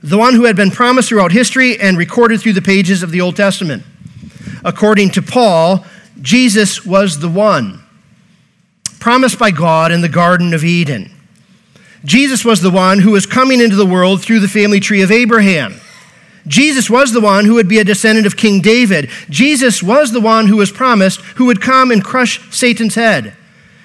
the 0.02 0.18
one 0.18 0.34
who 0.34 0.44
had 0.44 0.56
been 0.56 0.70
promised 0.70 1.08
throughout 1.08 1.32
history 1.32 1.80
and 1.80 1.96
recorded 1.96 2.40
through 2.40 2.52
the 2.52 2.62
pages 2.62 3.02
of 3.02 3.12
the 3.12 3.20
Old 3.20 3.36
Testament. 3.36 3.82
According 4.62 5.10
to 5.10 5.22
Paul, 5.22 5.86
Jesus 6.20 6.84
was 6.84 7.20
the 7.20 7.28
one 7.28 7.82
promised 8.98 9.38
by 9.38 9.50
God 9.50 9.90
in 9.90 10.02
the 10.02 10.08
Garden 10.10 10.52
of 10.52 10.62
Eden. 10.62 11.10
Jesus 12.04 12.44
was 12.44 12.60
the 12.60 12.70
one 12.70 12.98
who 12.98 13.12
was 13.12 13.24
coming 13.24 13.62
into 13.62 13.76
the 13.76 13.86
world 13.86 14.20
through 14.20 14.40
the 14.40 14.48
family 14.48 14.80
tree 14.80 15.00
of 15.00 15.10
Abraham. 15.10 15.80
Jesus 16.46 16.90
was 16.90 17.12
the 17.12 17.20
one 17.20 17.46
who 17.46 17.54
would 17.54 17.68
be 17.68 17.78
a 17.78 17.84
descendant 17.84 18.26
of 18.26 18.36
King 18.36 18.60
David. 18.60 19.08
Jesus 19.30 19.82
was 19.82 20.12
the 20.12 20.20
one 20.20 20.46
who 20.46 20.56
was 20.56 20.70
promised 20.70 21.20
who 21.36 21.46
would 21.46 21.62
come 21.62 21.90
and 21.90 22.04
crush 22.04 22.54
Satan's 22.54 22.94
head 22.94 23.34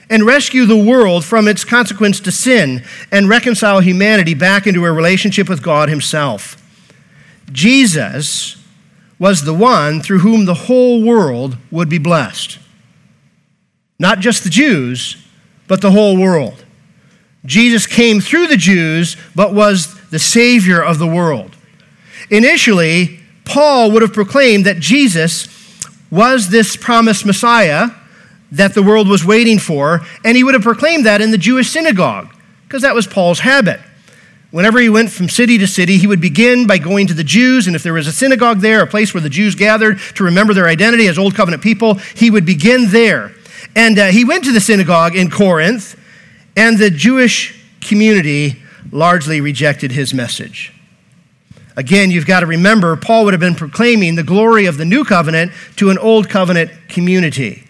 and 0.10 0.26
rescue 0.26 0.66
the 0.66 0.78
world 0.78 1.26
from 1.26 1.48
its 1.48 1.64
consequence 1.64 2.20
to 2.20 2.32
sin 2.32 2.84
and 3.12 3.30
reconcile 3.30 3.80
humanity 3.80 4.34
back 4.34 4.68
into 4.68 4.86
a 4.86 4.92
relationship 4.92 5.50
with 5.50 5.64
God 5.64 5.90
Himself. 5.90 6.62
Jesus 7.52 8.62
was 9.18 9.44
the 9.44 9.54
one 9.54 10.02
through 10.02 10.20
whom 10.20 10.46
the 10.46 10.54
whole 10.54 11.04
world 11.04 11.58
would 11.72 11.90
be 11.90 11.98
blessed. 11.98 12.60
Not 13.98 14.20
just 14.20 14.44
the 14.44 14.50
Jews, 14.50 15.18
but 15.68 15.82
the 15.82 15.92
whole 15.92 16.18
world. 16.20 16.66
Jesus 17.46 17.88
came 17.88 18.20
through 18.20 18.48
the 18.48 18.58
Jews, 18.58 19.16
but 19.36 19.54
was 19.54 19.96
the 20.10 20.20
Savior 20.20 20.84
of 20.84 20.98
the 20.98 21.08
world. 21.08 21.56
Initially, 22.30 23.20
Paul 23.46 23.92
would 23.92 24.02
have 24.02 24.14
proclaimed 24.14 24.66
that 24.66 24.80
Jesus 24.80 25.48
was 26.10 26.50
this 26.50 26.76
promised 26.76 27.26
Messiah 27.26 27.92
that 28.56 28.74
the 28.74 28.84
world 28.84 29.08
was 29.08 29.26
waiting 29.26 29.60
for, 29.60 30.02
and 30.24 30.36
he 30.36 30.44
would 30.44 30.54
have 30.54 30.64
proclaimed 30.64 31.06
that 31.06 31.22
in 31.22 31.32
the 31.32 31.38
Jewish 31.38 31.70
synagogue, 31.70 32.34
because 32.64 32.82
that 32.82 32.96
was 32.96 33.08
Paul's 33.08 33.40
habit. 33.40 33.80
Whenever 34.52 34.80
he 34.80 34.88
went 34.88 35.12
from 35.12 35.28
city 35.28 35.58
to 35.58 35.68
city, 35.68 35.98
he 35.98 36.08
would 36.08 36.22
begin 36.22 36.66
by 36.66 36.78
going 36.78 37.08
to 37.08 37.14
the 37.14 37.24
Jews, 37.24 37.68
and 37.68 37.76
if 37.76 37.84
there 37.84 37.94
was 37.94 38.08
a 38.08 38.14
synagogue 38.14 38.62
there, 38.62 38.82
a 38.82 38.88
place 38.88 39.14
where 39.14 39.22
the 39.22 39.30
Jews 39.30 39.56
gathered 39.56 40.00
to 40.16 40.24
remember 40.24 40.54
their 40.54 40.68
identity 40.68 41.08
as 41.08 41.18
Old 41.18 41.36
Covenant 41.36 41.62
people, 41.62 41.96
he 42.16 42.32
would 42.32 42.46
begin 42.46 42.90
there. 42.92 43.34
And 43.76 44.00
uh, 44.00 44.06
he 44.08 44.24
went 44.24 44.46
to 44.46 44.54
the 44.54 44.62
synagogue 44.62 45.16
in 45.16 45.30
Corinth, 45.30 46.00
and 46.56 46.78
the 46.78 46.90
Jewish 46.90 47.62
community 47.82 48.62
largely 48.92 49.42
rejected 49.42 49.92
his 49.92 50.14
message. 50.14 50.72
Again, 51.76 52.10
you've 52.10 52.26
got 52.26 52.40
to 52.40 52.46
remember, 52.46 52.96
Paul 52.96 53.26
would 53.26 53.34
have 53.34 53.42
been 53.42 53.56
proclaiming 53.56 54.16
the 54.16 54.24
glory 54.24 54.66
of 54.66 54.78
the 54.78 54.86
new 54.86 55.04
covenant 55.04 55.52
to 55.76 55.90
an 55.90 55.98
old 55.98 56.30
covenant 56.30 56.72
community. 56.88 57.65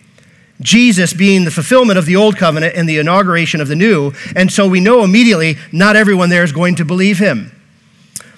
Jesus 0.62 1.14
being 1.14 1.44
the 1.44 1.52
fulfillment 1.52 2.00
of 2.00 2.06
the 2.06 2.16
old 2.16 2.38
covenant 2.38 2.76
and 2.76 2.88
the 2.88 2.98
inauguration 2.98 3.60
of 3.62 3.68
the 3.68 3.76
new. 3.76 4.14
And 4.36 4.52
so 4.52 4.68
we 4.68 4.80
know 4.80 5.04
immediately 5.04 5.58
not 5.72 5.96
everyone 5.96 6.30
there 6.30 6.44
is 6.44 6.52
going 6.52 6.76
to 6.76 6.86
believe 6.86 7.20
him. 7.20 7.52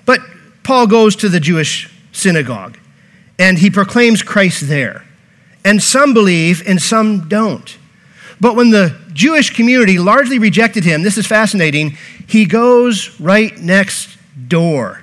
But 0.05 0.21
Paul 0.63 0.87
goes 0.87 1.15
to 1.17 1.29
the 1.29 1.39
Jewish 1.39 1.93
synagogue 2.11 2.77
and 3.37 3.59
he 3.59 3.69
proclaims 3.69 4.23
Christ 4.23 4.67
there. 4.67 5.05
And 5.63 5.81
some 5.81 6.13
believe 6.13 6.67
and 6.67 6.81
some 6.81 7.27
don't. 7.27 7.77
But 8.39 8.55
when 8.55 8.69
the 8.71 8.99
Jewish 9.13 9.55
community 9.55 9.99
largely 9.99 10.39
rejected 10.39 10.83
him, 10.83 11.03
this 11.03 11.17
is 11.17 11.27
fascinating, 11.27 11.97
he 12.27 12.45
goes 12.45 13.19
right 13.19 13.57
next 13.57 14.17
door 14.47 15.01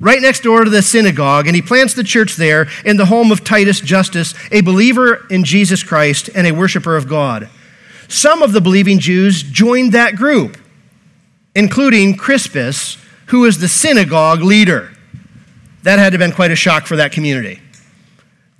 right 0.00 0.20
next 0.20 0.42
door 0.42 0.64
to 0.64 0.70
the 0.70 0.82
synagogue, 0.82 1.46
and 1.46 1.54
he 1.54 1.62
plants 1.62 1.94
the 1.94 2.02
church 2.02 2.36
there 2.36 2.66
in 2.84 2.96
the 2.96 3.06
home 3.06 3.30
of 3.30 3.44
Titus 3.44 3.80
Justus, 3.80 4.34
a 4.50 4.62
believer 4.62 5.26
in 5.30 5.44
Jesus 5.44 5.82
Christ 5.82 6.30
and 6.34 6.46
a 6.46 6.52
worshiper 6.52 6.96
of 6.96 7.08
God. 7.08 7.48
Some 8.08 8.42
of 8.42 8.52
the 8.52 8.60
believing 8.60 8.98
Jews 8.98 9.42
joined 9.42 9.92
that 9.92 10.16
group, 10.16 10.56
including 11.54 12.16
Crispus, 12.16 12.96
who 13.26 13.40
was 13.40 13.58
the 13.58 13.68
synagogue 13.68 14.40
leader. 14.40 14.90
That 15.84 15.98
had 15.98 16.12
to 16.12 16.18
have 16.18 16.18
been 16.18 16.34
quite 16.34 16.50
a 16.50 16.56
shock 16.56 16.86
for 16.86 16.96
that 16.96 17.12
community. 17.12 17.60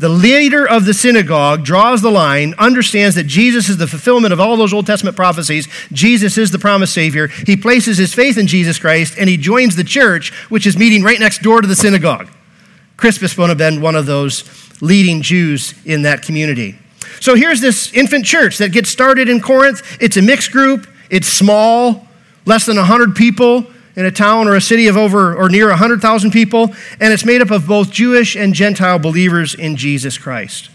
The 0.00 0.08
leader 0.08 0.66
of 0.66 0.86
the 0.86 0.94
synagogue 0.94 1.62
draws 1.62 2.00
the 2.00 2.10
line, 2.10 2.54
understands 2.56 3.16
that 3.16 3.26
Jesus 3.26 3.68
is 3.68 3.76
the 3.76 3.86
fulfillment 3.86 4.32
of 4.32 4.40
all 4.40 4.56
those 4.56 4.72
Old 4.72 4.86
Testament 4.86 5.14
prophecies. 5.14 5.68
Jesus 5.92 6.38
is 6.38 6.50
the 6.50 6.58
promised 6.58 6.94
Savior. 6.94 7.26
He 7.26 7.54
places 7.54 7.98
his 7.98 8.14
faith 8.14 8.38
in 8.38 8.46
Jesus 8.46 8.78
Christ 8.78 9.18
and 9.18 9.28
he 9.28 9.36
joins 9.36 9.76
the 9.76 9.84
church, 9.84 10.32
which 10.48 10.66
is 10.66 10.78
meeting 10.78 11.02
right 11.02 11.20
next 11.20 11.42
door 11.42 11.60
to 11.60 11.68
the 11.68 11.76
synagogue. 11.76 12.30
Crispus 12.96 13.36
would 13.36 13.50
have 13.50 13.58
been 13.58 13.82
one 13.82 13.94
of 13.94 14.06
those 14.06 14.44
leading 14.80 15.20
Jews 15.20 15.74
in 15.84 16.00
that 16.02 16.22
community. 16.22 16.78
So 17.20 17.34
here's 17.34 17.60
this 17.60 17.92
infant 17.92 18.24
church 18.24 18.56
that 18.56 18.72
gets 18.72 18.88
started 18.88 19.28
in 19.28 19.38
Corinth. 19.38 19.82
It's 20.00 20.16
a 20.16 20.22
mixed 20.22 20.50
group, 20.50 20.86
it's 21.10 21.28
small, 21.28 22.08
less 22.46 22.64
than 22.64 22.78
100 22.78 23.14
people 23.14 23.66
in 24.00 24.06
a 24.06 24.10
town 24.10 24.48
or 24.48 24.56
a 24.56 24.60
city 24.60 24.86
of 24.88 24.96
over 24.96 25.36
or 25.36 25.50
near 25.50 25.68
100,000 25.68 26.30
people, 26.30 26.74
and 26.98 27.12
it's 27.12 27.24
made 27.24 27.42
up 27.42 27.50
of 27.50 27.66
both 27.66 27.90
Jewish 27.90 28.34
and 28.34 28.54
Gentile 28.54 28.98
believers 28.98 29.54
in 29.54 29.76
Jesus 29.76 30.16
Christ. 30.16 30.70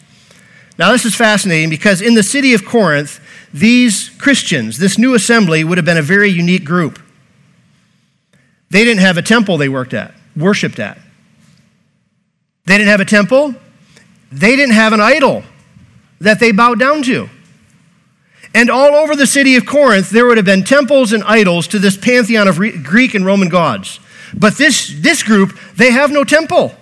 Now, 0.77 0.91
this 0.91 1.05
is 1.05 1.15
fascinating 1.15 1.71
because 1.71 2.01
in 2.01 2.13
the 2.13 2.23
city 2.23 2.53
of 2.53 2.63
Corinth, 2.63 3.19
these 3.51 4.09
Christians, 4.09 4.77
this 4.77 4.97
new 4.99 5.15
assembly, 5.15 5.63
would 5.63 5.79
have 5.79 5.85
been 5.85 5.97
a 5.97 6.03
very 6.03 6.29
unique 6.29 6.65
group. 6.65 6.99
They 8.69 8.83
didn't 8.83 9.01
have 9.01 9.17
a 9.17 9.23
temple 9.23 9.57
they 9.57 9.69
worked 9.69 9.93
at, 9.93 10.13
worshiped 10.35 10.79
at. 10.79 10.99
They 12.65 12.77
didn't 12.77 12.89
have 12.89 13.01
a 13.01 13.05
temple. 13.05 13.55
They 14.31 14.55
didn't 14.55 14.75
have 14.75 14.93
an 14.93 15.01
idol 15.01 15.43
that 16.19 16.39
they 16.39 16.51
bowed 16.51 16.79
down 16.79 17.01
to. 17.03 17.29
And 18.55 18.69
all 18.69 18.95
over 18.95 19.17
the 19.17 19.27
city 19.27 19.57
of 19.57 19.65
Corinth, 19.65 20.09
there 20.09 20.25
would 20.25 20.37
have 20.37 20.45
been 20.45 20.63
temples 20.63 21.11
and 21.11 21.21
idols 21.25 21.67
to 21.67 21.77
this 21.77 21.97
pantheon 21.97 22.47
of 22.47 22.55
Greek 22.55 23.13
and 23.13 23.25
Roman 23.25 23.49
gods. 23.49 23.99
But 24.33 24.57
this, 24.57 24.95
this 25.01 25.23
group, 25.23 25.59
they 25.75 25.91
have 25.91 26.09
no 26.09 26.23
temple 26.23 26.73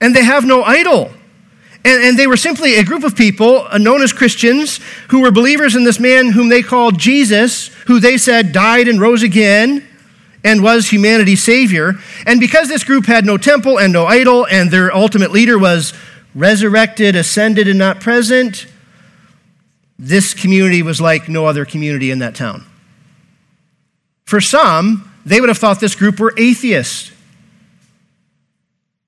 and 0.00 0.14
they 0.14 0.22
have 0.22 0.46
no 0.46 0.62
idol. 0.62 1.10
And, 1.84 2.04
and, 2.04 2.18
they 2.18 2.28
were 2.28 2.36
simply 2.36 2.76
a 2.76 2.84
group 2.84 3.02
of 3.02 3.16
people 3.16 3.66
uh, 3.68 3.78
known 3.78 4.00
as 4.00 4.12
Christians 4.12 4.78
who 5.08 5.22
were 5.22 5.32
believers 5.32 5.74
in 5.74 5.82
this 5.82 5.98
man 5.98 6.30
whom 6.30 6.50
they 6.50 6.62
called 6.62 6.98
Jesus, 6.98 7.68
who 7.86 7.98
they 7.98 8.16
said 8.16 8.52
died 8.52 8.86
and 8.86 9.00
rose 9.00 9.22
again 9.22 9.86
and 10.44 10.62
was 10.62 10.92
humanity's 10.92 11.42
savior. 11.42 11.94
And 12.26 12.38
because 12.38 12.68
this 12.68 12.84
group 12.84 13.06
had 13.06 13.24
no 13.24 13.38
temple 13.38 13.78
and 13.78 13.92
no 13.92 14.06
idol, 14.06 14.46
and 14.46 14.70
their 14.70 14.94
ultimate 14.94 15.32
leader 15.32 15.58
was 15.58 15.94
resurrected, 16.34 17.16
ascended, 17.16 17.66
and 17.66 17.78
not 17.78 18.00
present, 18.00 18.66
this 20.00 20.32
community 20.32 20.82
was 20.82 20.98
like 20.98 21.28
no 21.28 21.44
other 21.44 21.66
community 21.66 22.10
in 22.10 22.20
that 22.20 22.34
town. 22.34 22.64
For 24.24 24.40
some, 24.40 25.12
they 25.26 25.40
would 25.40 25.50
have 25.50 25.58
thought 25.58 25.78
this 25.78 25.94
group 25.94 26.18
were 26.18 26.32
atheists. 26.38 27.12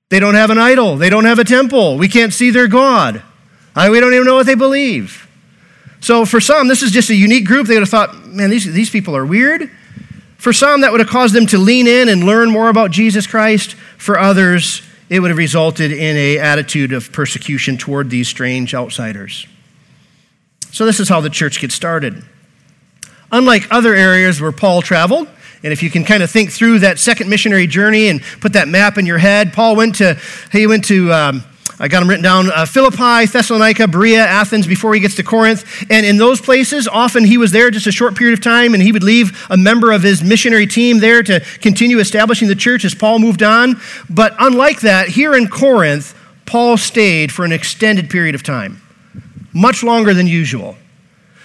They 0.09 0.19
don't 0.19 0.35
have 0.35 0.51
an 0.51 0.59
idol, 0.59 0.95
they 0.95 1.09
don't 1.09 1.25
have 1.25 1.39
a 1.39 1.43
temple, 1.43 1.97
we 1.97 2.07
can't 2.07 2.31
see 2.31 2.51
their 2.51 2.67
God, 2.67 3.23
we 3.75 3.99
don't 3.99 4.13
even 4.13 4.25
know 4.25 4.35
what 4.35 4.45
they 4.45 4.53
believe. 4.53 5.27
So, 5.99 6.25
for 6.25 6.39
some, 6.39 6.67
this 6.67 6.83
is 6.83 6.91
just 6.91 7.09
a 7.09 7.15
unique 7.15 7.45
group. 7.45 7.65
They 7.65 7.75
would 7.75 7.83
have 7.83 7.89
thought, 7.89 8.27
man, 8.27 8.49
these, 8.49 8.71
these 8.71 8.89
people 8.89 9.15
are 9.15 9.25
weird. 9.25 9.71
For 10.37 10.51
some, 10.51 10.81
that 10.81 10.91
would 10.91 10.99
have 10.99 11.09
caused 11.09 11.33
them 11.33 11.45
to 11.47 11.57
lean 11.57 11.87
in 11.87 12.09
and 12.09 12.25
learn 12.25 12.51
more 12.51 12.67
about 12.67 12.91
Jesus 12.91 13.25
Christ. 13.25 13.75
For 13.97 14.19
others, 14.19 14.81
it 15.09 15.21
would 15.21 15.29
have 15.31 15.37
resulted 15.37 15.93
in 15.93 16.17
an 16.17 16.43
attitude 16.43 16.91
of 16.91 17.13
persecution 17.13 17.77
toward 17.77 18.09
these 18.09 18.27
strange 18.27 18.75
outsiders. 18.75 19.47
So, 20.73 20.87
this 20.87 20.99
is 20.99 21.07
how 21.07 21.21
the 21.21 21.29
church 21.29 21.59
gets 21.59 21.75
started. 21.75 22.23
Unlike 23.31 23.67
other 23.69 23.93
areas 23.93 24.41
where 24.41 24.51
Paul 24.51 24.81
traveled, 24.81 25.27
and 25.61 25.71
if 25.71 25.83
you 25.83 25.91
can 25.91 26.03
kind 26.03 26.23
of 26.23 26.31
think 26.31 26.51
through 26.51 26.79
that 26.79 26.97
second 26.97 27.29
missionary 27.29 27.67
journey 27.67 28.07
and 28.07 28.23
put 28.41 28.53
that 28.53 28.67
map 28.67 28.97
in 28.97 29.05
your 29.05 29.19
head, 29.19 29.53
Paul 29.53 29.75
went 29.75 29.93
to, 29.97 30.19
he 30.51 30.65
went 30.65 30.85
to, 30.85 31.13
um, 31.13 31.43
I 31.77 31.87
got 31.89 31.99
them 31.99 32.09
written 32.09 32.23
down 32.23 32.51
uh, 32.51 32.65
Philippi, 32.65 33.27
Thessalonica, 33.27 33.87
Berea, 33.87 34.25
Athens 34.25 34.65
before 34.65 34.95
he 34.95 34.99
gets 34.99 35.13
to 35.17 35.23
Corinth. 35.23 35.85
And 35.91 36.07
in 36.07 36.17
those 36.17 36.41
places, 36.41 36.87
often 36.87 37.23
he 37.23 37.37
was 37.37 37.51
there 37.51 37.69
just 37.69 37.85
a 37.85 37.91
short 37.91 38.15
period 38.15 38.33
of 38.33 38.43
time 38.43 38.73
and 38.73 38.81
he 38.81 38.91
would 38.91 39.03
leave 39.03 39.45
a 39.51 39.57
member 39.57 39.91
of 39.91 40.01
his 40.01 40.23
missionary 40.23 40.65
team 40.65 40.97
there 40.97 41.21
to 41.21 41.39
continue 41.61 41.99
establishing 41.99 42.47
the 42.47 42.55
church 42.55 42.83
as 42.83 42.95
Paul 42.95 43.19
moved 43.19 43.43
on. 43.43 43.79
But 44.09 44.35
unlike 44.39 44.81
that, 44.81 45.09
here 45.09 45.35
in 45.35 45.49
Corinth, 45.49 46.19
Paul 46.47 46.77
stayed 46.77 47.31
for 47.31 47.45
an 47.45 47.51
extended 47.51 48.09
period 48.09 48.33
of 48.33 48.41
time 48.41 48.82
much 49.53 49.83
longer 49.83 50.13
than 50.13 50.27
usual. 50.27 50.75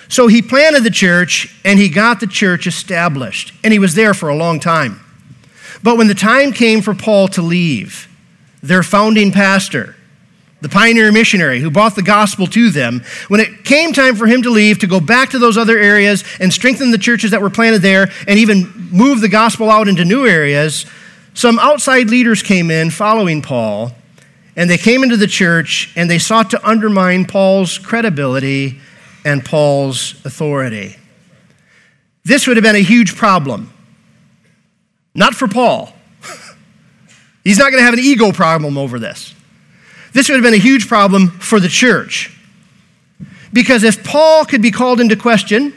So 0.09 0.27
he 0.27 0.41
planted 0.41 0.85
the 0.85 0.91
church 0.91 1.55
and 1.65 1.79
he 1.79 1.89
got 1.89 2.21
the 2.21 2.27
church 2.27 2.67
established, 2.67 3.53
and 3.63 3.73
he 3.73 3.79
was 3.79 3.95
there 3.95 4.15
for 4.15 4.29
a 4.29 4.37
long 4.37 4.59
time. 4.59 5.01
But 5.83 5.97
when 5.97 6.09
the 6.09 6.15
time 6.15 6.53
came 6.53 6.81
for 6.81 6.95
Paul 6.95 7.29
to 7.29 7.43
leave, 7.43 8.09
their 8.63 8.83
founding 8.83 9.31
pastor, 9.31 9.95
the 10.61 10.69
pioneer 10.69 11.13
missionary 11.13 11.61
who 11.61 11.71
brought 11.71 11.95
the 11.95 12.03
gospel 12.03 12.47
to 12.49 12.71
them, 12.71 13.05
when 13.29 13.41
it 13.41 13.65
came 13.65 13.93
time 13.93 14.17
for 14.17 14.27
him 14.27 14.43
to 14.43 14.51
leave 14.51 14.79
to 14.81 14.87
go 14.89 14.99
back 14.99 15.31
to 15.31 15.39
those 15.39 15.57
other 15.57 15.79
areas 15.79 16.25
and 16.41 16.53
strengthen 16.53 16.91
the 16.91 16.99
churches 16.99 17.31
that 17.31 17.41
were 17.41 17.51
planted 17.51 17.83
there 17.83 18.11
and 18.27 18.39
even 18.39 18.73
move 18.91 19.21
the 19.21 19.29
gospel 19.29 19.71
out 19.71 19.87
into 19.87 20.05
new 20.05 20.27
areas, 20.27 20.87
some 21.35 21.59
outside 21.61 22.11
leaders 22.11 22.43
came 22.43 22.71
in 22.71 22.91
following 22.91 23.43
Paul 23.43 23.93
and 24.59 24.69
they 24.69 24.77
came 24.77 25.05
into 25.05 25.17
the 25.17 25.29
church 25.29 25.93
and 25.95 26.11
they 26.11 26.19
sought 26.19 26.51
to 26.51 26.69
undermine 26.69 27.25
Paul's 27.25 27.79
credibility 27.79 28.81
and 29.25 29.45
Paul's 29.45 30.21
authority. 30.25 30.97
This 32.25 32.49
would 32.49 32.57
have 32.57 32.65
been 32.65 32.75
a 32.75 32.81
huge 32.81 33.15
problem. 33.15 33.73
Not 35.15 35.35
for 35.35 35.47
Paul. 35.47 35.93
He's 37.45 37.57
not 37.57 37.71
going 37.71 37.79
to 37.81 37.85
have 37.85 37.95
an 37.95 38.01
ego 38.01 38.33
problem 38.33 38.77
over 38.77 38.99
this. 38.99 39.33
This 40.13 40.29
would 40.29 40.35
have 40.35 40.43
been 40.43 40.55
a 40.55 40.57
huge 40.57 40.89
problem 40.89 41.29
for 41.29 41.61
the 41.61 41.69
church. 41.69 42.37
Because 43.53 43.85
if 43.85 44.03
Paul 44.03 44.45
could 44.45 44.61
be 44.61 44.73
called 44.73 45.01
into 45.01 45.15
question, 45.15 45.73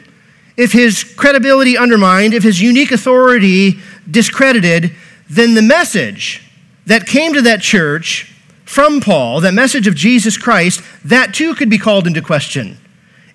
if 0.56 0.72
his 0.72 1.04
credibility 1.04 1.78
undermined, 1.78 2.34
if 2.34 2.42
his 2.42 2.60
unique 2.60 2.90
authority 2.90 3.78
discredited, 4.10 4.90
then 5.30 5.54
the 5.54 5.62
message 5.62 6.42
that 6.86 7.06
came 7.06 7.32
to 7.34 7.42
that 7.42 7.60
church 7.60 8.30
from 8.64 9.00
Paul, 9.00 9.40
that 9.40 9.54
message 9.54 9.86
of 9.86 9.94
Jesus 9.94 10.36
Christ, 10.36 10.82
that 11.04 11.34
too 11.34 11.54
could 11.54 11.70
be 11.70 11.78
called 11.78 12.06
into 12.06 12.22
question. 12.22 12.78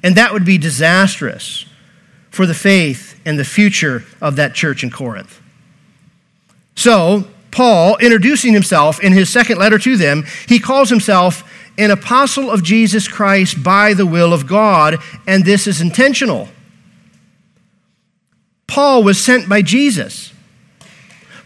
And 0.03 0.15
that 0.15 0.33
would 0.33 0.45
be 0.45 0.57
disastrous 0.57 1.65
for 2.29 2.45
the 2.45 2.53
faith 2.53 3.19
and 3.25 3.37
the 3.37 3.45
future 3.45 4.05
of 4.21 4.35
that 4.35 4.53
church 4.53 4.83
in 4.83 4.91
Corinth. 4.91 5.41
So, 6.75 7.27
Paul, 7.51 7.97
introducing 7.97 8.53
himself 8.53 8.99
in 8.99 9.13
his 9.13 9.29
second 9.29 9.57
letter 9.57 9.79
to 9.79 9.97
them, 9.97 10.25
he 10.47 10.59
calls 10.59 10.89
himself 10.89 11.43
an 11.77 11.91
apostle 11.91 12.51
of 12.51 12.63
Jesus 12.63 13.07
Christ 13.07 13.63
by 13.63 13.93
the 13.93 14.05
will 14.05 14.33
of 14.33 14.47
God, 14.47 14.97
and 15.25 15.43
this 15.43 15.67
is 15.67 15.81
intentional. 15.81 16.49
Paul 18.67 19.03
was 19.03 19.19
sent 19.19 19.47
by 19.47 19.61
Jesus. 19.61 20.33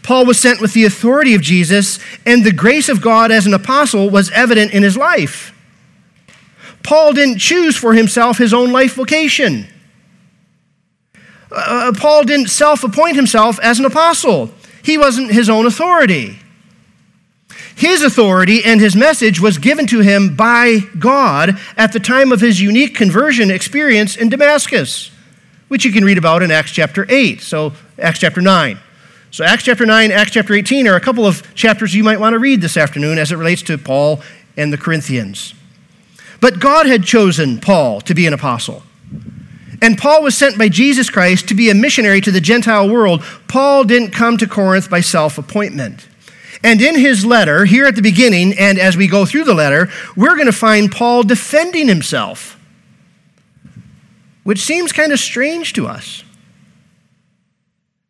Paul 0.02 0.26
was 0.26 0.38
sent 0.38 0.60
with 0.60 0.72
the 0.72 0.84
authority 0.84 1.34
of 1.34 1.42
Jesus, 1.42 1.98
and 2.26 2.44
the 2.44 2.52
grace 2.52 2.88
of 2.88 3.00
God 3.00 3.30
as 3.30 3.46
an 3.46 3.54
apostle 3.54 4.10
was 4.10 4.30
evident 4.32 4.72
in 4.72 4.82
his 4.82 4.96
life. 4.96 5.54
Paul 6.82 7.12
didn't 7.12 7.38
choose 7.38 7.76
for 7.76 7.94
himself 7.94 8.38
his 8.38 8.52
own 8.52 8.72
life 8.72 8.94
vocation. 8.94 9.68
Uh, 11.50 11.92
Paul 11.96 12.24
didn't 12.24 12.48
self 12.48 12.82
appoint 12.82 13.14
himself 13.14 13.60
as 13.60 13.78
an 13.78 13.84
apostle, 13.84 14.50
he 14.82 14.98
wasn't 14.98 15.30
his 15.30 15.48
own 15.48 15.66
authority. 15.66 16.38
His 17.74 18.02
authority 18.02 18.64
and 18.64 18.80
his 18.80 18.94
message 18.94 19.40
was 19.40 19.58
given 19.58 19.86
to 19.88 20.00
him 20.00 20.36
by 20.36 20.80
God 20.98 21.58
at 21.76 21.92
the 21.92 22.00
time 22.00 22.30
of 22.30 22.40
his 22.40 22.60
unique 22.60 22.94
conversion 22.94 23.50
experience 23.50 24.14
in 24.14 24.28
Damascus, 24.28 25.10
which 25.68 25.84
you 25.84 25.92
can 25.92 26.04
read 26.04 26.18
about 26.18 26.42
in 26.42 26.50
Acts 26.50 26.70
chapter 26.70 27.06
8. 27.08 27.40
So, 27.40 27.72
Acts 27.98 28.18
chapter 28.18 28.40
9. 28.40 28.78
So, 29.32 29.44
Acts 29.44 29.62
chapter 29.64 29.86
9, 29.86 30.12
Acts 30.12 30.32
chapter 30.32 30.52
18 30.52 30.86
are 30.86 30.94
a 30.94 31.00
couple 31.00 31.24
of 31.24 31.54
chapters 31.54 31.94
you 31.94 32.04
might 32.04 32.20
want 32.20 32.34
to 32.34 32.38
read 32.38 32.60
this 32.60 32.76
afternoon 32.76 33.16
as 33.16 33.32
it 33.32 33.36
relates 33.36 33.62
to 33.62 33.78
Paul 33.78 34.20
and 34.58 34.70
the 34.70 34.76
Corinthians. 34.76 35.54
But 36.42 36.60
God 36.60 36.84
had 36.84 37.04
chosen 37.04 37.58
Paul 37.58 38.02
to 38.02 38.14
be 38.14 38.26
an 38.26 38.34
apostle. 38.34 38.82
And 39.80 39.96
Paul 39.96 40.22
was 40.22 40.36
sent 40.36 40.58
by 40.58 40.68
Jesus 40.68 41.08
Christ 41.08 41.48
to 41.48 41.54
be 41.54 41.70
a 41.70 41.74
missionary 41.74 42.20
to 42.20 42.30
the 42.30 42.42
Gentile 42.42 42.86
world. 42.90 43.24
Paul 43.48 43.84
didn't 43.84 44.10
come 44.10 44.36
to 44.36 44.46
Corinth 44.46 44.90
by 44.90 45.00
self 45.00 45.38
appointment. 45.38 46.06
And 46.62 46.82
in 46.82 46.98
his 46.98 47.24
letter, 47.24 47.64
here 47.64 47.86
at 47.86 47.96
the 47.96 48.02
beginning, 48.02 48.52
and 48.58 48.78
as 48.78 48.98
we 48.98 49.06
go 49.08 49.24
through 49.24 49.44
the 49.44 49.54
letter, 49.54 49.88
we're 50.14 50.34
going 50.34 50.44
to 50.44 50.52
find 50.52 50.92
Paul 50.92 51.22
defending 51.22 51.88
himself, 51.88 52.60
which 54.44 54.60
seems 54.60 54.92
kind 54.92 55.10
of 55.10 55.18
strange 55.18 55.72
to 55.72 55.86
us. 55.86 56.22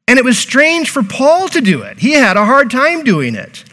And 0.09 0.19
it 0.19 0.25
was 0.25 0.39
strange 0.39 0.91
for 0.91 1.03
Paul 1.03 1.49
to 1.49 1.61
do 1.61 1.83
it. 1.83 1.99
He 1.99 2.13
had 2.13 2.37
a 2.37 2.45
hard 2.45 2.71
time 2.71 3.05
doing 3.05 3.35
it. 3.35 3.65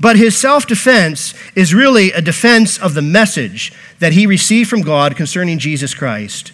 But 0.00 0.16
his 0.16 0.36
self 0.36 0.66
defense 0.66 1.34
is 1.54 1.74
really 1.74 2.12
a 2.12 2.20
defense 2.20 2.78
of 2.78 2.94
the 2.94 3.02
message 3.02 3.72
that 3.98 4.12
he 4.12 4.26
received 4.26 4.68
from 4.68 4.82
God 4.82 5.16
concerning 5.16 5.58
Jesus 5.58 5.94
Christ 5.94 6.52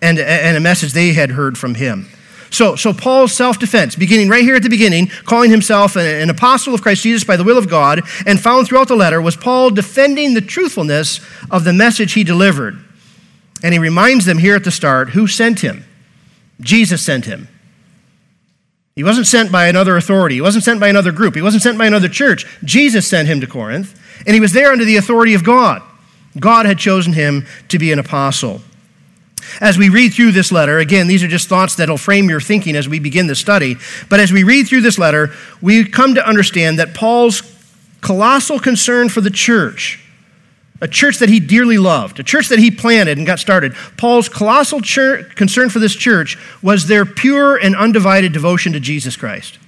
and, 0.00 0.18
and 0.18 0.56
a 0.56 0.60
message 0.60 0.92
they 0.92 1.12
had 1.12 1.30
heard 1.30 1.58
from 1.58 1.74
him. 1.74 2.08
So, 2.50 2.76
so 2.76 2.92
Paul's 2.92 3.32
self 3.32 3.58
defense, 3.58 3.96
beginning 3.96 4.28
right 4.28 4.42
here 4.42 4.56
at 4.56 4.62
the 4.62 4.68
beginning, 4.68 5.08
calling 5.24 5.50
himself 5.50 5.96
an, 5.96 6.04
an, 6.04 6.28
apostle 6.28 6.74
of 6.74 6.82
Christ 6.82 7.02
Jesus 7.02 7.24
by 7.24 7.36
the 7.36 7.44
will 7.44 7.56
of 7.56 7.70
God, 7.70 8.02
and 8.26 8.38
found 8.38 8.66
throughout 8.66 8.88
the 8.88 8.96
letter, 8.96 9.22
was 9.22 9.36
Paul 9.36 9.70
defending 9.70 10.34
the 10.34 10.42
truthfulness 10.42 11.20
of 11.50 11.64
the 11.64 11.72
message 11.72 12.12
he 12.12 12.24
delivered. 12.24 12.78
And 13.62 13.72
he 13.72 13.78
reminds 13.78 14.26
them 14.26 14.38
here 14.38 14.54
at 14.54 14.64
the 14.64 14.70
start 14.70 15.10
who 15.10 15.26
sent 15.26 15.60
him. 15.60 15.84
Jesus 16.60 17.02
sent 17.02 17.24
him. 17.24 17.48
He 18.94 19.04
wasn't 19.04 19.26
sent 19.26 19.50
by 19.50 19.68
another 19.68 19.96
authority. 19.96 20.36
He 20.36 20.40
wasn't 20.40 20.64
sent 20.64 20.80
by 20.80 20.88
another 20.88 21.12
group. 21.12 21.34
He 21.34 21.42
wasn't 21.42 21.62
sent 21.62 21.78
by 21.78 21.86
another 21.86 22.08
church. 22.08 22.46
Jesus 22.62 23.06
sent 23.06 23.28
him 23.28 23.40
to 23.40 23.46
Corinth, 23.46 23.98
and 24.26 24.34
he 24.34 24.40
was 24.40 24.52
there 24.52 24.70
under 24.72 24.84
the 24.84 24.96
authority 24.96 25.34
of 25.34 25.44
God. 25.44 25.82
God 26.38 26.66
had 26.66 26.78
chosen 26.78 27.12
him 27.12 27.46
to 27.68 27.78
be 27.78 27.92
an 27.92 27.98
apostle. 27.98 28.60
As 29.60 29.76
we 29.76 29.88
read 29.88 30.14
through 30.14 30.32
this 30.32 30.52
letter, 30.52 30.78
again, 30.78 31.06
these 31.08 31.22
are 31.22 31.28
just 31.28 31.48
thoughts 31.48 31.74
that'll 31.76 31.98
frame 31.98 32.28
your 32.28 32.40
thinking 32.40 32.76
as 32.76 32.88
we 32.88 32.98
begin 32.98 33.26
the 33.26 33.34
study. 33.34 33.76
But 34.08 34.20
as 34.20 34.32
we 34.32 34.44
read 34.44 34.66
through 34.66 34.82
this 34.82 34.98
letter, 34.98 35.32
we 35.60 35.84
come 35.84 36.14
to 36.14 36.26
understand 36.26 36.78
that 36.78 36.94
Paul's 36.94 37.42
colossal 38.00 38.58
concern 38.58 39.08
for 39.08 39.20
the 39.20 39.30
church, 39.30 40.01
a 40.82 40.88
church 40.88 41.20
that 41.20 41.28
he 41.28 41.38
dearly 41.38 41.78
loved, 41.78 42.18
a 42.18 42.24
church 42.24 42.48
that 42.48 42.58
he 42.58 42.70
planted 42.70 43.16
and 43.16 43.26
got 43.26 43.38
started, 43.38 43.72
Paul's 43.96 44.28
colossal 44.28 44.80
church, 44.80 45.36
concern 45.36 45.70
for 45.70 45.78
this 45.78 45.94
church 45.94 46.36
was 46.60 46.88
their 46.88 47.06
pure 47.06 47.56
and 47.56 47.76
undivided 47.76 48.32
devotion 48.32 48.72
to 48.72 48.80
Jesus 48.80 49.16
Christ. 49.16 49.60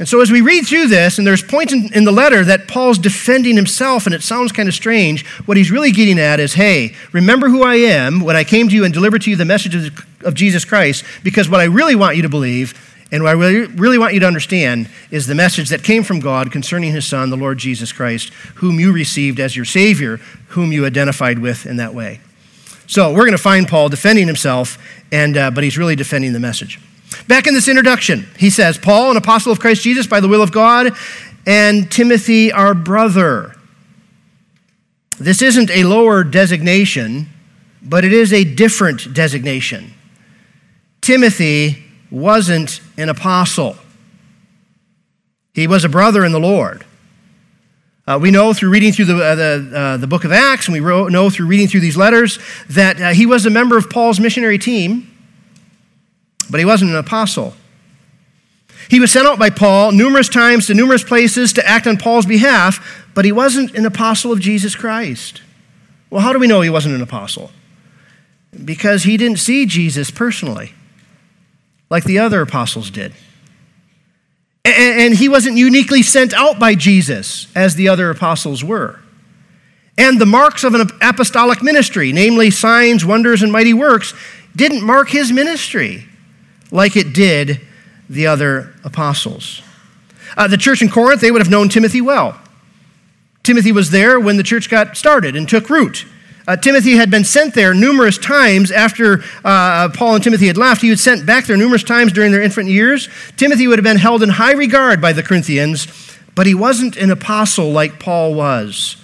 And 0.00 0.08
so, 0.08 0.20
as 0.20 0.32
we 0.32 0.40
read 0.40 0.66
through 0.66 0.88
this, 0.88 1.18
and 1.18 1.24
there's 1.24 1.44
points 1.44 1.72
in, 1.72 1.92
in, 1.94 2.02
the 2.02 2.10
letter 2.10 2.44
that 2.44 2.66
Paul's 2.66 2.98
defending 2.98 3.54
himself, 3.54 4.04
and 4.04 4.12
it 4.12 4.24
sounds 4.24 4.50
kind 4.50 4.68
of 4.68 4.74
strange, 4.74 5.24
what 5.46 5.56
he's 5.56 5.70
really 5.70 5.92
getting 5.92 6.18
at 6.18 6.40
is 6.40 6.54
hey, 6.54 6.96
remember 7.12 7.48
who 7.48 7.62
I 7.62 7.76
am 7.76 8.18
when 8.18 8.34
I 8.34 8.42
came 8.42 8.68
to 8.68 8.74
you 8.74 8.84
and 8.84 8.92
delivered 8.92 9.22
to 9.22 9.30
you 9.30 9.36
the 9.36 9.44
message 9.44 9.76
of, 9.76 10.06
of 10.24 10.34
Jesus 10.34 10.64
Christ, 10.64 11.04
because 11.22 11.48
what 11.48 11.60
I 11.60 11.64
really 11.64 11.94
want 11.94 12.16
you 12.16 12.22
to 12.22 12.28
believe, 12.28 12.91
and 13.12 13.22
what 13.22 13.28
I 13.28 13.32
really, 13.32 13.98
want 13.98 14.14
you 14.14 14.20
to 14.20 14.26
understand, 14.26 14.88
is 15.10 15.26
the 15.26 15.34
message 15.34 15.68
that 15.68 15.84
came 15.84 16.02
from 16.02 16.18
God 16.18 16.50
concerning 16.50 16.92
his 16.92 17.06
Son, 17.06 17.28
the 17.28 17.36
Lord 17.36 17.58
Jesus 17.58 17.92
Christ, 17.92 18.30
whom 18.54 18.80
you 18.80 18.90
received 18.90 19.38
as 19.38 19.54
your 19.54 19.66
Savior, 19.66 20.16
whom 20.48 20.72
you 20.72 20.86
identified 20.86 21.38
with 21.38 21.66
in 21.66 21.76
that 21.76 21.94
way. 21.94 22.20
So, 22.86 23.10
we're 23.10 23.26
going 23.26 23.32
to 23.32 23.38
find 23.38 23.68
Paul 23.68 23.90
defending 23.90 24.26
himself, 24.26 24.78
and, 25.12 25.36
uh, 25.36 25.50
but 25.50 25.62
he's 25.62 25.76
really 25.76 25.94
defending 25.94 26.32
the 26.32 26.40
message. 26.40 26.80
Back 27.28 27.46
in 27.46 27.52
this 27.52 27.68
introduction, 27.68 28.26
he 28.38 28.48
says, 28.48 28.78
Paul, 28.78 29.10
an 29.10 29.18
apostle 29.18 29.52
of 29.52 29.60
Christ 29.60 29.82
Jesus 29.82 30.06
by 30.06 30.20
the 30.20 30.28
will 30.28 30.42
of 30.42 30.50
God, 30.50 30.92
and 31.46 31.92
Timothy, 31.92 32.50
our 32.50 32.72
brother. 32.72 33.54
This 35.18 35.42
isn't 35.42 35.70
a 35.70 35.84
lower 35.84 36.24
designation, 36.24 37.28
but 37.82 38.06
it 38.06 38.12
is 38.14 38.32
a 38.32 38.42
different 38.42 39.12
designation. 39.12 39.92
Timothy 41.02 41.81
wasn't 42.12 42.80
an 42.96 43.08
apostle, 43.08 43.76
he 45.54 45.66
was 45.66 45.84
a 45.84 45.88
brother 45.88 46.24
in 46.24 46.32
the 46.32 46.40
Lord. 46.40 46.84
Uh, 48.04 48.18
we 48.20 48.32
know 48.32 48.52
through 48.52 48.70
reading 48.70 48.92
through 48.92 49.04
the, 49.04 49.24
uh, 49.24 49.34
the, 49.34 49.72
uh, 49.74 49.96
the 49.96 50.08
book 50.08 50.24
of 50.24 50.32
Acts, 50.32 50.66
and 50.66 50.72
we 50.72 50.80
wrote, 50.80 51.12
know 51.12 51.30
through 51.30 51.46
reading 51.46 51.68
through 51.68 51.80
these 51.80 51.96
letters, 51.96 52.38
that 52.68 53.00
uh, 53.00 53.10
he 53.10 53.26
was 53.26 53.46
a 53.46 53.50
member 53.50 53.76
of 53.76 53.88
Paul's 53.88 54.18
missionary 54.18 54.58
team 54.58 55.12
but 56.52 56.60
he 56.60 56.66
wasn't 56.66 56.90
an 56.90 56.98
apostle. 56.98 57.54
He 58.90 59.00
was 59.00 59.10
sent 59.10 59.26
out 59.26 59.38
by 59.38 59.48
Paul 59.48 59.92
numerous 59.92 60.28
times 60.28 60.66
to 60.66 60.74
numerous 60.74 61.02
places 61.02 61.52
to 61.54 61.66
act 61.66 61.86
on 61.86 61.96
Paul's 61.96 62.26
behalf, 62.26 63.06
but 63.14 63.24
he 63.24 63.32
wasn't 63.32 63.74
an 63.74 63.86
apostle 63.86 64.32
of 64.32 64.38
Jesus 64.38 64.74
Christ. 64.74 65.40
Well, 66.10 66.20
how 66.20 66.32
do 66.32 66.38
we 66.38 66.46
know 66.46 66.60
he 66.60 66.68
wasn't 66.68 66.94
an 66.94 67.00
apostle? 67.00 67.50
Because 68.64 69.04
he 69.04 69.16
didn't 69.16 69.38
see 69.38 69.64
Jesus 69.64 70.10
personally, 70.10 70.74
like 71.92 72.04
the 72.04 72.18
other 72.18 72.40
apostles 72.40 72.90
did. 72.90 73.12
And 74.64 75.12
he 75.14 75.28
wasn't 75.28 75.58
uniquely 75.58 76.00
sent 76.02 76.32
out 76.32 76.58
by 76.58 76.74
Jesus 76.74 77.48
as 77.54 77.74
the 77.74 77.88
other 77.88 78.08
apostles 78.08 78.64
were. 78.64 78.98
And 79.98 80.18
the 80.18 80.24
marks 80.24 80.64
of 80.64 80.74
an 80.74 80.88
apostolic 81.02 81.62
ministry, 81.62 82.10
namely 82.10 82.50
signs, 82.50 83.04
wonders, 83.04 83.42
and 83.42 83.52
mighty 83.52 83.74
works, 83.74 84.14
didn't 84.56 84.82
mark 84.82 85.10
his 85.10 85.30
ministry 85.30 86.06
like 86.70 86.96
it 86.96 87.12
did 87.12 87.60
the 88.08 88.26
other 88.26 88.74
apostles. 88.84 89.60
Uh, 90.34 90.48
the 90.48 90.56
church 90.56 90.80
in 90.80 90.88
Corinth, 90.88 91.20
they 91.20 91.30
would 91.30 91.42
have 91.42 91.50
known 91.50 91.68
Timothy 91.68 92.00
well. 92.00 92.40
Timothy 93.42 93.70
was 93.70 93.90
there 93.90 94.18
when 94.18 94.38
the 94.38 94.42
church 94.42 94.70
got 94.70 94.96
started 94.96 95.36
and 95.36 95.46
took 95.46 95.68
root. 95.68 96.06
Uh, 96.46 96.56
Timothy 96.56 96.96
had 96.96 97.10
been 97.10 97.24
sent 97.24 97.54
there 97.54 97.72
numerous 97.72 98.18
times 98.18 98.72
after 98.72 99.22
uh, 99.44 99.88
Paul 99.90 100.16
and 100.16 100.24
Timothy 100.24 100.48
had 100.48 100.56
left. 100.56 100.82
He 100.82 100.90
was 100.90 101.00
sent 101.00 101.24
back 101.24 101.46
there 101.46 101.56
numerous 101.56 101.84
times 101.84 102.12
during 102.12 102.32
their 102.32 102.42
infant 102.42 102.68
years. 102.68 103.08
Timothy 103.36 103.68
would 103.68 103.78
have 103.78 103.84
been 103.84 103.96
held 103.96 104.22
in 104.22 104.28
high 104.28 104.52
regard 104.52 105.00
by 105.00 105.12
the 105.12 105.22
Corinthians, 105.22 105.86
but 106.34 106.46
he 106.46 106.54
wasn't 106.54 106.96
an 106.96 107.10
apostle 107.10 107.70
like 107.70 108.00
Paul 108.00 108.34
was. 108.34 108.96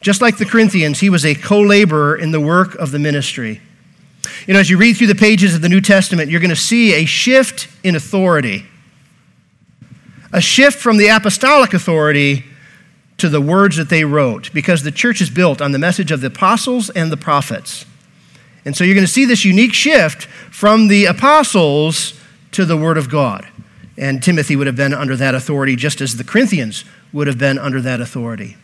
Just 0.00 0.20
like 0.20 0.38
the 0.38 0.44
Corinthians, 0.44 0.98
he 0.98 1.08
was 1.08 1.24
a 1.24 1.36
co 1.36 1.60
laborer 1.60 2.16
in 2.16 2.32
the 2.32 2.40
work 2.40 2.74
of 2.74 2.90
the 2.90 2.98
ministry. 2.98 3.60
You 4.46 4.54
know, 4.54 4.60
as 4.60 4.68
you 4.68 4.76
read 4.76 4.96
through 4.96 5.06
the 5.06 5.14
pages 5.14 5.54
of 5.54 5.62
the 5.62 5.68
New 5.68 5.80
Testament, 5.80 6.30
you're 6.30 6.40
going 6.40 6.50
to 6.50 6.56
see 6.56 6.94
a 6.94 7.04
shift 7.04 7.68
in 7.84 7.94
authority, 7.94 8.66
a 10.32 10.40
shift 10.40 10.80
from 10.80 10.96
the 10.96 11.08
apostolic 11.08 11.74
authority 11.74 12.44
to 13.18 13.28
the 13.28 13.40
words 13.40 13.76
that 13.76 13.88
they 13.88 14.04
wrote, 14.04 14.52
because 14.52 14.82
the 14.82 14.90
church 14.90 15.20
is 15.20 15.30
built 15.30 15.60
on 15.60 15.72
the 15.72 15.78
message 15.78 16.10
of 16.10 16.20
the 16.20 16.26
apostles 16.26 16.90
and 16.90 17.12
the 17.12 17.16
prophets. 17.16 17.84
And 18.64 18.76
so 18.76 18.84
you're 18.84 18.94
going 18.94 19.06
to 19.06 19.12
see 19.12 19.24
this 19.24 19.44
unique 19.44 19.74
shift 19.74 20.24
from 20.50 20.88
the 20.88 21.06
apostles 21.06 22.18
to 22.52 22.64
the 22.64 22.76
word 22.76 22.98
of 22.98 23.08
God. 23.08 23.46
And 23.98 24.22
Timothy 24.22 24.56
would 24.56 24.66
have 24.66 24.76
been 24.76 24.94
under 24.94 25.16
that 25.16 25.34
authority 25.34 25.76
just 25.76 26.00
as 26.00 26.16
the 26.16 26.24
Corinthians 26.24 26.84
would 27.12 27.26
have 27.26 27.38
been 27.38 27.58
under 27.58 27.80
that 27.80 28.00
authority. 28.00 28.56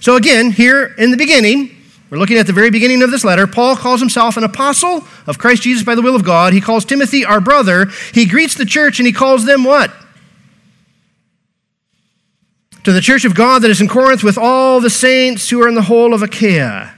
So, 0.00 0.16
again, 0.16 0.52
here 0.52 0.94
in 0.98 1.10
the 1.10 1.16
beginning, 1.16 1.76
we're 2.10 2.18
looking 2.18 2.38
at 2.38 2.46
the 2.46 2.52
very 2.52 2.70
beginning 2.70 3.02
of 3.02 3.10
this 3.10 3.24
letter. 3.24 3.46
Paul 3.46 3.76
calls 3.76 4.00
himself 4.00 4.36
an 4.36 4.44
apostle 4.44 5.04
of 5.26 5.38
Christ 5.38 5.62
Jesus 5.62 5.82
by 5.82 5.94
the 5.94 6.02
will 6.02 6.16
of 6.16 6.24
God. 6.24 6.52
He 6.52 6.60
calls 6.60 6.84
Timothy 6.84 7.24
our 7.24 7.40
brother. 7.40 7.86
He 8.12 8.26
greets 8.26 8.54
the 8.54 8.66
church 8.66 8.98
and 8.98 9.06
he 9.06 9.12
calls 9.12 9.44
them 9.44 9.64
what? 9.64 9.92
To 12.84 12.92
the 12.92 13.00
church 13.00 13.24
of 13.24 13.34
God 13.34 13.62
that 13.62 13.70
is 13.70 13.80
in 13.80 13.86
Corinth 13.86 14.24
with 14.24 14.36
all 14.36 14.80
the 14.80 14.90
saints 14.90 15.48
who 15.48 15.62
are 15.62 15.68
in 15.68 15.76
the 15.76 15.82
whole 15.82 16.14
of 16.14 16.22
Achaia. 16.22 16.92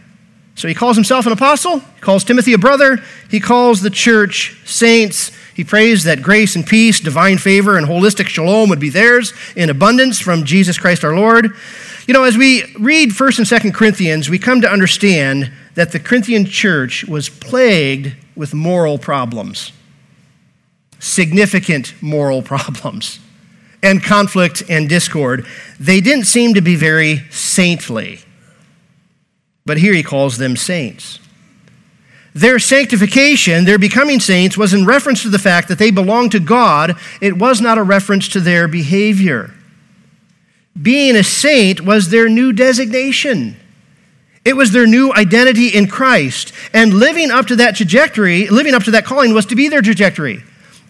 So 0.55 0.67
he 0.69 0.75
calls 0.75 0.97
himself 0.97 1.27
an 1.27 1.33
apostle, 1.33 1.81
he 1.81 2.01
calls 2.01 2.25
Timothy 2.25 2.53
a 2.53 2.59
brother, 2.59 2.99
he 3.29 3.41
calls 3.41 3.81
the 3.81 3.91
church 3.91 4.57
saints. 4.65 5.31
He 5.55 5.63
prays 5.63 6.05
that 6.05 6.23
grace 6.23 6.57
and 6.57 6.67
peace, 6.67 6.99
divine 6.99 7.39
favor, 7.39 7.77
and 7.77 7.87
holistic 7.87 8.27
shalom 8.27 8.71
would 8.71 8.81
be 8.81 8.89
theirs 8.89 9.33
in 9.55 9.71
abundance 9.71 10.21
from 10.21 10.45
Jesus 10.45 10.79
Christ 10.79 11.05
our 11.05 11.15
Lord. 11.15 11.55
You 12.09 12.15
know, 12.15 12.25
as 12.25 12.37
we 12.37 12.65
read 12.79 13.11
1st 13.11 13.39
and 13.39 13.63
2nd 13.63 13.75
Corinthians, 13.75 14.29
we 14.29 14.39
come 14.39 14.61
to 14.63 14.71
understand 14.71 15.53
that 15.75 15.93
the 15.93 16.01
Corinthian 16.01 16.45
church 16.45 17.05
was 17.05 17.29
plagued 17.29 18.17
with 18.35 18.53
moral 18.53 18.99
problems, 18.99 19.71
significant 20.99 21.95
moral 22.03 22.43
problems. 22.43 23.21
And 23.85 24.03
conflict 24.03 24.63
and 24.69 24.89
discord. 24.89 25.47
They 25.79 26.01
didn't 26.01 26.25
seem 26.25 26.55
to 26.55 26.61
be 26.61 26.75
very 26.75 27.19
saintly. 27.31 28.21
But 29.67 29.79
here 29.79 29.95
he 29.95 30.03
calls 30.03 30.39
them 30.39 30.57
saints. 30.57 31.21
Their 32.35 32.59
sanctification, 32.59 33.65
their 33.65 33.79
becoming 33.79 34.19
saints, 34.19 34.59
was 34.59 34.75
in 34.75 34.87
reference 34.87 35.23
to 35.23 35.29
the 35.29 35.39
fact 35.39 35.69
that 35.69 35.79
they 35.79 35.93
belonged 35.93 36.33
to 36.33 36.41
God. 36.41 36.97
It 37.21 37.37
was 37.37 37.61
not 37.61 37.79
a 37.79 37.83
reference 37.83 38.27
to 38.29 38.41
their 38.41 38.67
behavior. 38.67 39.55
Being 40.81 41.15
a 41.15 41.23
saint 41.23 41.83
was 41.83 42.11
their 42.11 42.29
new 42.29 42.53
designation. 42.53 43.57
It 44.45 44.57
was 44.57 44.73
their 44.73 44.87
new 44.87 45.13
identity 45.15 45.69
in 45.69 45.87
Christ. 45.87 46.53
And 46.73 46.95
living 46.95 47.31
up 47.31 47.47
to 47.47 47.57
that 47.57 47.77
trajectory, 47.77 48.49
living 48.49 48.75
up 48.75 48.83
to 48.85 48.91
that 48.91 49.05
calling, 49.05 49.33
was 49.33 49.47
to 49.47 49.55
be 49.55 49.69
their 49.69 49.83
trajectory. 49.83 50.43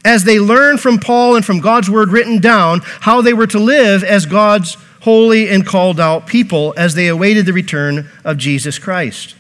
As 0.05 0.25
they 0.25 0.39
learned 0.39 0.81
from 0.81 0.99
Paul 0.99 1.37
and 1.37 1.45
from 1.45 1.61
God's 1.61 1.91
word 1.91 2.11
written 2.11 2.39
down 2.39 2.81
how 2.85 3.23
they 3.23 3.33
were 3.33 3.47
to 3.47 3.59
live 3.59 4.05
as 4.05 4.27
God's 4.27 4.77
holy 5.01 5.49
and 5.49 5.67
called 5.67 6.01
out 6.01 6.27
people 6.27 6.75
as 6.77 6.95
they 6.95 7.09
awaited 7.09 7.47
the 7.47 7.53
return 7.53 8.09
of 8.25 8.39
Jesus 8.39 8.79
Christ. 8.79 9.35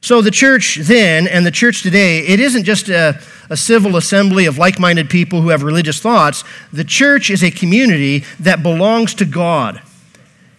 So, 0.00 0.22
the 0.22 0.30
church 0.30 0.76
then 0.82 1.26
and 1.26 1.44
the 1.44 1.50
church 1.50 1.82
today, 1.82 2.20
it 2.20 2.38
isn't 2.38 2.64
just 2.64 2.88
a, 2.88 3.20
a 3.50 3.56
civil 3.56 3.96
assembly 3.96 4.46
of 4.46 4.56
like 4.56 4.78
minded 4.78 5.10
people 5.10 5.42
who 5.42 5.48
have 5.48 5.62
religious 5.62 5.98
thoughts. 5.98 6.44
The 6.72 6.84
church 6.84 7.28
is 7.28 7.42
a 7.42 7.50
community 7.50 8.24
that 8.38 8.62
belongs 8.62 9.14
to 9.14 9.24
God. 9.24 9.82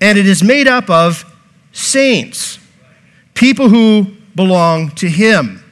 And 0.01 0.17
it 0.17 0.27
is 0.27 0.43
made 0.43 0.67
up 0.67 0.89
of 0.89 1.23
saints, 1.71 2.59
people 3.35 3.69
who 3.69 4.07
belong 4.35 4.91
to 4.91 5.07
Him. 5.07 5.63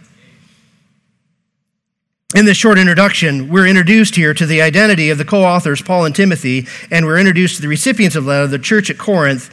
In 2.36 2.46
this 2.46 2.58
short 2.58 2.78
introduction, 2.78 3.50
we're 3.50 3.66
introduced 3.66 4.16
here 4.16 4.34
to 4.34 4.46
the 4.46 4.62
identity 4.62 5.10
of 5.10 5.18
the 5.18 5.26
co 5.26 5.44
authors, 5.44 5.82
Paul 5.82 6.06
and 6.06 6.14
Timothy, 6.14 6.68
and 6.92 7.06
we're 7.06 7.18
introduced 7.18 7.56
to 7.56 7.62
the 7.62 7.70
recipients 7.70 8.16
of 8.16 8.26
the 8.26 8.30
letter, 8.30 8.48
the 8.48 8.60
church 8.60 8.90
at 8.90 8.98
Corinth, 8.98 9.50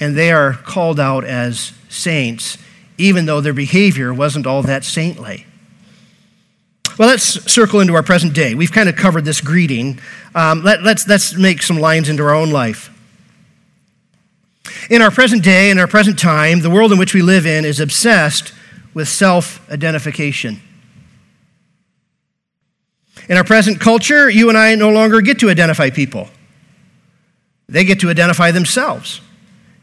and 0.00 0.16
they 0.16 0.32
are 0.32 0.52
called 0.52 0.98
out 0.98 1.24
as 1.24 1.72
saints 1.88 2.58
even 2.98 3.26
though 3.26 3.40
their 3.40 3.54
behavior 3.54 4.12
wasn't 4.12 4.46
all 4.46 4.62
that 4.62 4.84
saintly. 4.84 5.46
Well, 6.98 7.08
let's 7.08 7.24
circle 7.52 7.80
into 7.80 7.94
our 7.94 8.02
present 8.02 8.34
day. 8.34 8.54
We've 8.54 8.70
kind 8.70 8.88
of 8.88 8.94
covered 8.94 9.24
this 9.24 9.40
greeting. 9.40 9.98
Um, 10.34 10.62
let, 10.62 10.82
let's, 10.82 11.08
let's 11.08 11.34
make 11.34 11.62
some 11.62 11.78
lines 11.78 12.08
into 12.08 12.22
our 12.22 12.34
own 12.34 12.50
life. 12.50 12.90
In 14.90 15.02
our 15.02 15.10
present 15.10 15.42
day, 15.42 15.70
in 15.70 15.78
our 15.78 15.88
present 15.88 16.18
time, 16.18 16.60
the 16.60 16.70
world 16.70 16.92
in 16.92 16.98
which 16.98 17.14
we 17.14 17.22
live 17.22 17.46
in 17.46 17.64
is 17.64 17.80
obsessed 17.80 18.52
with 18.92 19.08
self 19.08 19.68
identification. 19.70 20.60
In 23.28 23.36
our 23.36 23.44
present 23.44 23.80
culture, 23.80 24.28
you 24.28 24.48
and 24.48 24.58
I 24.58 24.74
no 24.74 24.90
longer 24.90 25.20
get 25.20 25.38
to 25.40 25.50
identify 25.50 25.90
people, 25.90 26.28
they 27.68 27.84
get 27.84 28.00
to 28.00 28.10
identify 28.10 28.50
themselves. 28.50 29.20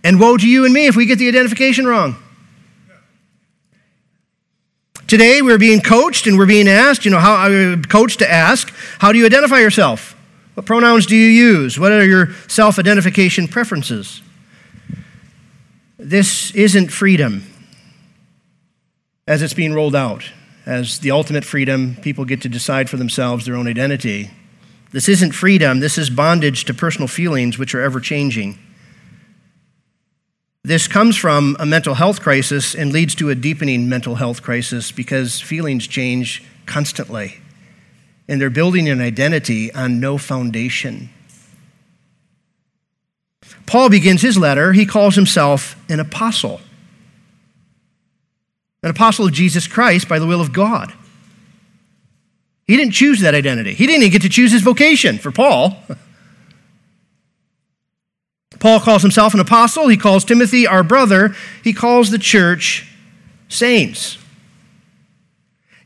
And 0.03 0.19
woe 0.19 0.35
to 0.35 0.47
you 0.49 0.65
and 0.65 0.73
me 0.73 0.87
if 0.87 0.95
we 0.95 1.05
get 1.05 1.19
the 1.19 1.27
identification 1.27 1.85
wrong. 1.85 2.15
Today, 5.05 5.43
we're 5.43 5.59
being 5.59 5.81
coached 5.81 6.25
and 6.25 6.39
we're 6.39 6.47
being 6.47 6.67
asked, 6.67 7.05
you 7.05 7.11
know, 7.11 7.19
how 7.19 7.51
uh, 7.51 7.75
coached 7.87 8.19
to 8.19 8.31
ask, 8.31 8.73
how 8.97 9.11
do 9.11 9.19
you 9.19 9.25
identify 9.25 9.59
yourself? 9.59 10.15
What 10.53 10.65
pronouns 10.65 11.05
do 11.05 11.15
you 11.15 11.27
use? 11.27 11.77
What 11.77 11.91
are 11.91 12.05
your 12.05 12.33
self 12.47 12.79
identification 12.79 13.47
preferences? 13.47 14.21
This 15.99 16.51
isn't 16.55 16.89
freedom 16.89 17.43
as 19.27 19.41
it's 19.41 19.53
being 19.53 19.73
rolled 19.73 19.95
out, 19.95 20.23
as 20.65 20.99
the 20.99 21.11
ultimate 21.11 21.45
freedom. 21.45 21.97
People 22.01 22.25
get 22.25 22.41
to 22.41 22.49
decide 22.49 22.89
for 22.89 22.97
themselves 22.97 23.45
their 23.45 23.55
own 23.55 23.67
identity. 23.67 24.31
This 24.91 25.07
isn't 25.07 25.31
freedom, 25.31 25.79
this 25.79 25.97
is 25.97 26.09
bondage 26.09 26.65
to 26.65 26.73
personal 26.73 27.07
feelings, 27.07 27.57
which 27.57 27.73
are 27.73 27.81
ever 27.81 27.99
changing. 27.99 28.59
This 30.63 30.87
comes 30.87 31.17
from 31.17 31.55
a 31.59 31.65
mental 31.65 31.95
health 31.95 32.21
crisis 32.21 32.75
and 32.75 32.93
leads 32.93 33.15
to 33.15 33.29
a 33.29 33.35
deepening 33.35 33.89
mental 33.89 34.15
health 34.15 34.43
crisis 34.43 34.91
because 34.91 35.39
feelings 35.39 35.87
change 35.87 36.43
constantly. 36.67 37.39
And 38.27 38.39
they're 38.39 38.51
building 38.51 38.87
an 38.87 39.01
identity 39.01 39.73
on 39.73 39.99
no 39.99 40.17
foundation. 40.19 41.09
Paul 43.65 43.89
begins 43.89 44.21
his 44.21 44.37
letter, 44.37 44.73
he 44.73 44.85
calls 44.85 45.15
himself 45.15 45.75
an 45.89 45.99
apostle. 45.99 46.61
An 48.83 48.89
apostle 48.89 49.25
of 49.25 49.33
Jesus 49.33 49.67
Christ 49.67 50.07
by 50.07 50.19
the 50.19 50.25
will 50.25 50.41
of 50.41 50.53
God. 50.53 50.93
He 52.67 52.77
didn't 52.77 52.93
choose 52.93 53.19
that 53.21 53.35
identity. 53.35 53.73
He 53.73 53.85
didn't 53.85 54.03
even 54.03 54.11
get 54.11 54.21
to 54.23 54.29
choose 54.29 54.51
his 54.51 54.61
vocation 54.61 55.17
for 55.17 55.31
Paul. 55.31 55.77
Paul 58.59 58.79
calls 58.79 59.01
himself 59.01 59.33
an 59.33 59.39
apostle. 59.39 59.87
He 59.87 59.97
calls 59.97 60.23
Timothy 60.23 60.67
our 60.67 60.83
brother. 60.83 61.35
He 61.63 61.73
calls 61.73 62.11
the 62.11 62.19
church 62.19 62.87
saints. 63.49 64.17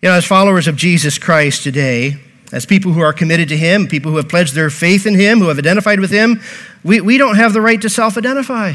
You 0.02 0.10
know, 0.10 0.16
as 0.16 0.26
followers 0.26 0.68
of 0.68 0.76
Jesus 0.76 1.18
Christ 1.18 1.64
today, 1.64 2.18
as 2.52 2.66
people 2.66 2.92
who 2.92 3.02
are 3.02 3.14
committed 3.14 3.50
to 3.50 3.58
Him, 3.58 3.88
people 3.88 4.12
who 4.12 4.18
have 4.18 4.30
pledged 4.30 4.54
their 4.54 4.70
faith 4.70 5.06
in 5.06 5.16
Him, 5.16 5.40
who 5.40 5.48
have 5.48 5.58
identified 5.58 6.00
with 6.00 6.12
Him, 6.12 6.42
we, 6.84 7.02
we 7.02 7.18
don't 7.18 7.38
have 7.38 7.54
the 7.54 7.62
right 7.62 7.82
to 7.82 7.90
self 7.90 8.18
identify 8.18 8.74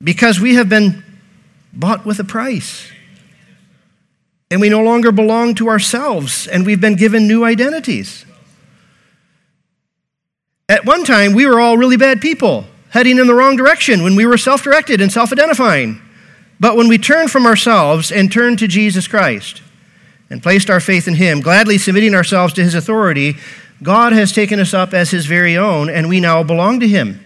because 0.00 0.38
we 0.38 0.54
have 0.54 0.68
been 0.68 1.02
bought 1.78 2.04
with 2.04 2.18
a 2.18 2.24
price. 2.24 2.90
And 4.50 4.60
we 4.60 4.68
no 4.68 4.82
longer 4.82 5.12
belong 5.12 5.54
to 5.56 5.68
ourselves, 5.68 6.46
and 6.48 6.66
we've 6.66 6.80
been 6.80 6.96
given 6.96 7.28
new 7.28 7.44
identities. 7.44 8.26
At 10.68 10.84
one 10.84 11.04
time, 11.04 11.32
we 11.32 11.46
were 11.46 11.60
all 11.60 11.78
really 11.78 11.96
bad 11.96 12.20
people, 12.20 12.66
heading 12.90 13.18
in 13.18 13.26
the 13.26 13.34
wrong 13.34 13.56
direction 13.56 14.02
when 14.02 14.16
we 14.16 14.26
were 14.26 14.36
self 14.36 14.62
directed 14.62 15.00
and 15.00 15.12
self 15.12 15.32
identifying. 15.32 16.02
But 16.60 16.76
when 16.76 16.88
we 16.88 16.98
turned 16.98 17.30
from 17.30 17.46
ourselves 17.46 18.10
and 18.10 18.32
turned 18.32 18.58
to 18.58 18.66
Jesus 18.66 19.06
Christ 19.06 19.62
and 20.28 20.42
placed 20.42 20.68
our 20.68 20.80
faith 20.80 21.06
in 21.06 21.14
Him, 21.14 21.40
gladly 21.40 21.78
submitting 21.78 22.14
ourselves 22.14 22.52
to 22.54 22.64
His 22.64 22.74
authority, 22.74 23.36
God 23.82 24.12
has 24.12 24.32
taken 24.32 24.58
us 24.58 24.74
up 24.74 24.92
as 24.92 25.10
His 25.10 25.26
very 25.26 25.56
own, 25.56 25.88
and 25.88 26.08
we 26.08 26.20
now 26.20 26.42
belong 26.42 26.80
to 26.80 26.88
Him. 26.88 27.24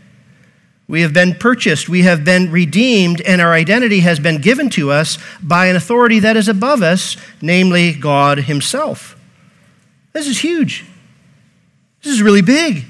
We 0.93 1.01
have 1.01 1.15
been 1.15 1.37
purchased, 1.37 1.89
we 1.89 2.03
have 2.03 2.23
been 2.23 2.51
redeemed, 2.51 3.23
and 3.23 3.41
our 3.41 3.55
identity 3.55 4.01
has 4.01 4.21
been 4.21 4.43
given 4.43 4.69
to 4.71 4.91
us 4.91 5.17
by 5.43 5.69
an 5.69 5.77
authority 5.77 6.19
that 6.19 6.37
is 6.37 6.49
above 6.49 6.83
us, 6.83 7.17
namely 7.41 7.95
God 7.95 8.41
Himself. 8.41 9.19
This 10.13 10.27
is 10.27 10.41
huge. 10.41 10.85
This 12.03 12.13
is 12.13 12.21
really 12.21 12.43
big 12.43 12.85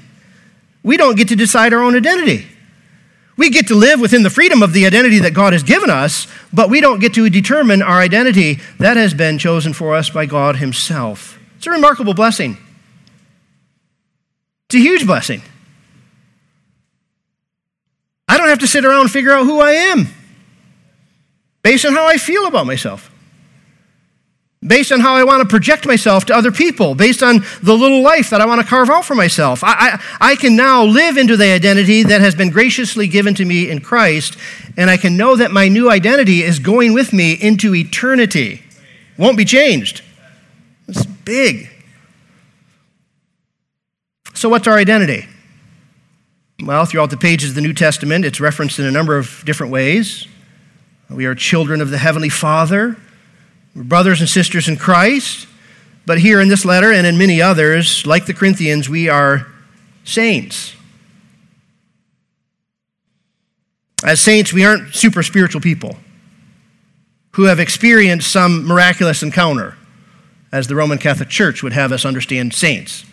we 0.83 0.97
don't 0.97 1.15
get 1.15 1.29
to 1.29 1.35
decide 1.37 1.71
our 1.71 1.81
own 1.81 1.95
identity. 1.95 2.45
We 3.37 3.49
get 3.49 3.67
to 3.67 3.75
live 3.75 4.01
within 4.01 4.23
the 4.23 4.29
freedom 4.29 4.61
of 4.61 4.73
the 4.73 4.85
identity 4.85 5.19
that 5.19 5.33
God 5.33 5.53
has 5.53 5.63
given 5.63 5.89
us, 5.89 6.27
but 6.51 6.69
we 6.69 6.81
don't 6.81 6.99
get 6.99 7.13
to 7.13 7.29
determine 7.29 7.81
our 7.81 7.99
identity 7.99 8.59
that 8.79 8.97
has 8.97 9.13
been 9.13 9.37
chosen 9.37 9.71
for 9.71 9.95
us 9.95 10.09
by 10.09 10.25
God 10.25 10.57
Himself. 10.57 11.39
It's 11.55 11.67
a 11.67 11.71
remarkable 11.71 12.13
blessing. 12.13 12.57
It's 14.67 14.75
a 14.75 14.79
huge 14.79 15.07
blessing. 15.07 15.41
I 18.27 18.37
don't 18.37 18.42
have 18.53 18.59
to 18.59 18.67
sit 18.67 18.85
around 18.85 19.01
and 19.01 19.11
figure 19.11 19.31
out 19.31 19.45
who 19.45 19.59
I 19.59 19.71
am 19.71 20.07
based 21.63 21.85
on 21.85 21.93
how 21.93 22.05
I 22.05 22.17
feel 22.17 22.45
about 22.45 22.65
myself 22.65 23.09
based 24.65 24.91
on 24.91 24.99
how 24.99 25.15
I 25.15 25.23
want 25.23 25.41
to 25.41 25.47
project 25.47 25.85
myself 25.85 26.25
to 26.25 26.35
other 26.35 26.51
people, 26.51 26.95
based 26.95 27.21
on 27.21 27.43
the 27.61 27.73
little 27.73 28.01
life 28.01 28.29
that 28.29 28.41
I 28.41 28.45
want 28.45 28.61
to 28.61 28.67
carve 28.67 28.89
out 28.89 29.05
for 29.05 29.15
myself. 29.15 29.63
I, 29.63 29.73
I, 29.73 30.03
I, 30.31 30.35
can 30.35 30.55
now 30.55 30.83
live 30.83 31.17
into 31.17 31.35
the 31.35 31.51
identity 31.51 32.03
that 32.03 32.21
has 32.21 32.35
been 32.35 32.49
graciously 32.49 33.07
given 33.07 33.33
to 33.35 33.45
me 33.45 33.69
in 33.69 33.81
Christ, 33.81 34.37
and 34.77 34.89
I 34.89 34.97
can 34.97 35.17
know 35.17 35.35
that 35.35 35.51
my 35.51 35.67
new 35.67 35.89
identity 35.91 36.43
is 36.43 36.59
going 36.59 36.93
with 36.93 37.13
me 37.13 37.33
into 37.33 37.75
eternity. 37.75 38.61
Won't 39.17 39.37
be 39.37 39.45
changed. 39.45 40.01
It's 40.87 41.05
big. 41.05 41.69
So, 44.33 44.49
what's 44.49 44.67
our 44.67 44.77
identity? 44.77 45.27
Well, 46.61 46.85
throughout 46.85 47.09
the 47.09 47.17
pages 47.17 47.49
of 47.49 47.55
the 47.55 47.61
New 47.61 47.73
Testament, 47.73 48.25
it's 48.25 48.39
referenced 48.39 48.79
in 48.79 48.85
a 48.85 48.91
number 48.91 49.17
of 49.17 49.43
different 49.45 49.71
ways. 49.71 50.27
We 51.09 51.25
are 51.25 51.35
children 51.35 51.81
of 51.81 51.89
the 51.89 51.97
Heavenly 51.97 52.29
Father. 52.29 52.95
We're 53.75 53.83
brothers 53.83 54.19
and 54.19 54.29
sisters 54.29 54.67
in 54.67 54.77
Christ, 54.77 55.47
but 56.05 56.19
here 56.19 56.39
in 56.39 56.47
this 56.47 56.63
letter 56.63 56.91
and 56.91 57.07
in 57.07 57.17
many 57.17 57.41
others, 57.41 58.05
like 58.05 58.27
the 58.27 58.33
Corinthians, 58.33 58.87
we 58.87 59.09
are 59.09 59.47
saints. 60.03 60.75
As 64.05 64.21
saints, 64.21 64.53
we 64.53 64.63
aren't 64.63 64.93
super 64.93 65.23
spiritual 65.23 65.61
people 65.61 65.97
who 67.31 67.43
have 67.43 67.59
experienced 67.59 68.31
some 68.31 68.65
miraculous 68.65 69.23
encounter, 69.23 69.75
as 70.51 70.67
the 70.67 70.75
Roman 70.75 70.99
Catholic 70.99 71.29
Church 71.29 71.63
would 71.63 71.73
have 71.73 71.91
us 71.91 72.05
understand 72.05 72.53
saints. 72.53 73.05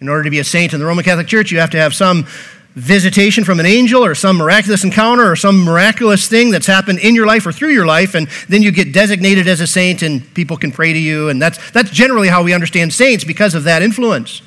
In 0.00 0.08
order 0.08 0.24
to 0.24 0.30
be 0.30 0.38
a 0.38 0.44
saint 0.44 0.72
in 0.72 0.80
the 0.80 0.86
Roman 0.86 1.04
Catholic 1.04 1.26
Church, 1.26 1.52
you 1.52 1.58
have 1.58 1.70
to 1.70 1.76
have 1.76 1.94
some 1.94 2.26
visitation 2.74 3.44
from 3.44 3.58
an 3.58 3.66
angel 3.66 4.04
or 4.04 4.14
some 4.14 4.36
miraculous 4.36 4.84
encounter 4.84 5.30
or 5.30 5.36
some 5.36 5.64
miraculous 5.64 6.28
thing 6.28 6.50
that's 6.50 6.66
happened 6.66 7.00
in 7.00 7.14
your 7.14 7.26
life 7.26 7.44
or 7.46 7.52
through 7.52 7.70
your 7.70 7.86
life, 7.86 8.14
and 8.14 8.28
then 8.48 8.62
you 8.62 8.70
get 8.70 8.92
designated 8.92 9.48
as 9.48 9.60
a 9.60 9.66
saint 9.66 10.02
and 10.02 10.32
people 10.34 10.56
can 10.56 10.70
pray 10.70 10.92
to 10.92 10.98
you. 10.98 11.28
And 11.28 11.42
that's, 11.42 11.70
that's 11.72 11.90
generally 11.90 12.28
how 12.28 12.42
we 12.42 12.54
understand 12.54 12.92
saints 12.92 13.24
because 13.24 13.54
of 13.54 13.64
that 13.64 13.82
influence. 13.82 14.42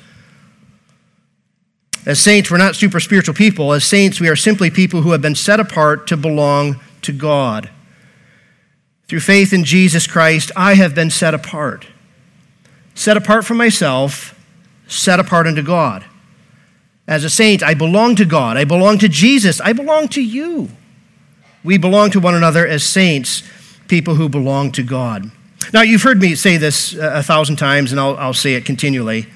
As 2.06 2.20
saints, 2.20 2.50
we're 2.50 2.58
not 2.58 2.76
super 2.76 3.00
spiritual 3.00 3.34
people. 3.34 3.72
As 3.72 3.84
saints, 3.84 4.20
we 4.20 4.28
are 4.28 4.36
simply 4.36 4.70
people 4.70 5.02
who 5.02 5.12
have 5.12 5.22
been 5.22 5.34
set 5.34 5.58
apart 5.58 6.06
to 6.08 6.16
belong 6.16 6.80
to 7.02 7.12
God. 7.12 7.70
Through 9.06 9.20
faith 9.20 9.52
in 9.52 9.64
Jesus 9.64 10.06
Christ, 10.06 10.50
I 10.56 10.74
have 10.74 10.94
been 10.94 11.10
set 11.10 11.34
apart. 11.34 11.86
Set 12.94 13.16
apart 13.16 13.44
from 13.44 13.56
myself, 13.56 14.38
set 14.86 15.18
apart 15.18 15.46
unto 15.46 15.62
God. 15.62 16.04
As 17.06 17.24
a 17.24 17.30
saint, 17.30 17.62
I 17.62 17.74
belong 17.74 18.16
to 18.16 18.24
God. 18.24 18.56
I 18.56 18.64
belong 18.64 18.98
to 18.98 19.08
Jesus. 19.08 19.60
I 19.60 19.72
belong 19.72 20.08
to 20.08 20.22
you. 20.22 20.70
We 21.62 21.78
belong 21.78 22.10
to 22.12 22.20
one 22.20 22.34
another 22.34 22.66
as 22.66 22.82
saints, 22.82 23.42
people 23.88 24.14
who 24.14 24.28
belong 24.28 24.72
to 24.72 24.82
God. 24.82 25.30
Now, 25.72 25.82
you've 25.82 26.02
heard 26.02 26.20
me 26.20 26.34
say 26.34 26.56
this 26.56 26.94
uh, 26.94 27.12
a 27.14 27.22
thousand 27.22 27.56
times, 27.56 27.90
and 27.90 28.00
I'll, 28.00 28.16
I'll 28.16 28.34
say 28.34 28.54
it 28.54 28.64
continually. 28.64 29.26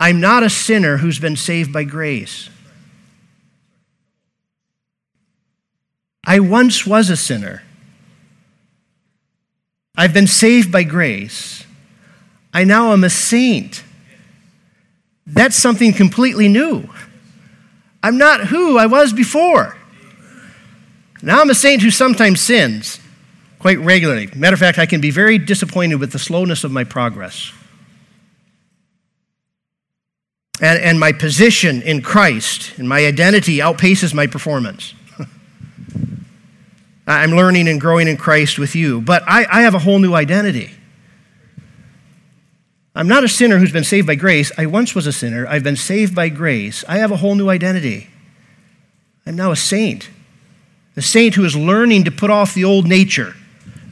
I'm 0.00 0.20
not 0.20 0.42
a 0.42 0.50
sinner 0.50 0.98
who's 0.98 1.18
been 1.18 1.36
saved 1.36 1.72
by 1.72 1.84
grace. 1.84 2.48
I 6.24 6.40
once 6.40 6.86
was 6.86 7.10
a 7.10 7.16
sinner. 7.16 7.62
I've 9.96 10.14
been 10.14 10.26
saved 10.26 10.70
by 10.70 10.84
grace. 10.84 11.64
I 12.52 12.64
now 12.64 12.92
am 12.92 13.02
a 13.02 13.10
saint. 13.10 13.82
That's 15.28 15.56
something 15.56 15.92
completely 15.92 16.48
new. 16.48 16.88
I'm 18.02 18.16
not 18.16 18.46
who 18.46 18.78
I 18.78 18.86
was 18.86 19.12
before. 19.12 19.76
Now 21.22 21.40
I'm 21.40 21.50
a 21.50 21.54
saint 21.54 21.82
who 21.82 21.90
sometimes 21.90 22.40
sins 22.40 23.00
quite 23.58 23.78
regularly. 23.78 24.30
Matter 24.34 24.54
of 24.54 24.60
fact, 24.60 24.78
I 24.78 24.86
can 24.86 25.00
be 25.00 25.10
very 25.10 25.36
disappointed 25.36 25.96
with 25.96 26.12
the 26.12 26.18
slowness 26.18 26.64
of 26.64 26.70
my 26.70 26.84
progress. 26.84 27.52
And, 30.60 30.80
and 30.80 30.98
my 30.98 31.12
position 31.12 31.82
in 31.82 32.02
Christ 32.02 32.78
and 32.78 32.88
my 32.88 33.04
identity 33.04 33.58
outpaces 33.58 34.14
my 34.14 34.26
performance. 34.26 34.94
I'm 37.06 37.32
learning 37.32 37.68
and 37.68 37.80
growing 37.80 38.08
in 38.08 38.16
Christ 38.16 38.58
with 38.58 38.74
you, 38.74 39.00
but 39.00 39.22
I, 39.26 39.46
I 39.50 39.62
have 39.62 39.74
a 39.74 39.78
whole 39.78 39.98
new 39.98 40.14
identity. 40.14 40.72
I'm 42.98 43.06
not 43.06 43.22
a 43.22 43.28
sinner 43.28 43.58
who's 43.58 43.70
been 43.70 43.84
saved 43.84 44.08
by 44.08 44.16
grace. 44.16 44.50
I 44.58 44.66
once 44.66 44.92
was 44.92 45.06
a 45.06 45.12
sinner. 45.12 45.46
I've 45.46 45.62
been 45.62 45.76
saved 45.76 46.16
by 46.16 46.30
grace. 46.30 46.84
I 46.88 46.98
have 46.98 47.12
a 47.12 47.16
whole 47.16 47.36
new 47.36 47.48
identity. 47.48 48.08
I'm 49.24 49.36
now 49.36 49.52
a 49.52 49.56
saint. 49.56 50.10
A 50.96 51.00
saint 51.00 51.36
who 51.36 51.44
is 51.44 51.54
learning 51.54 52.02
to 52.04 52.10
put 52.10 52.28
off 52.28 52.54
the 52.54 52.64
old 52.64 52.88
nature. 52.88 53.34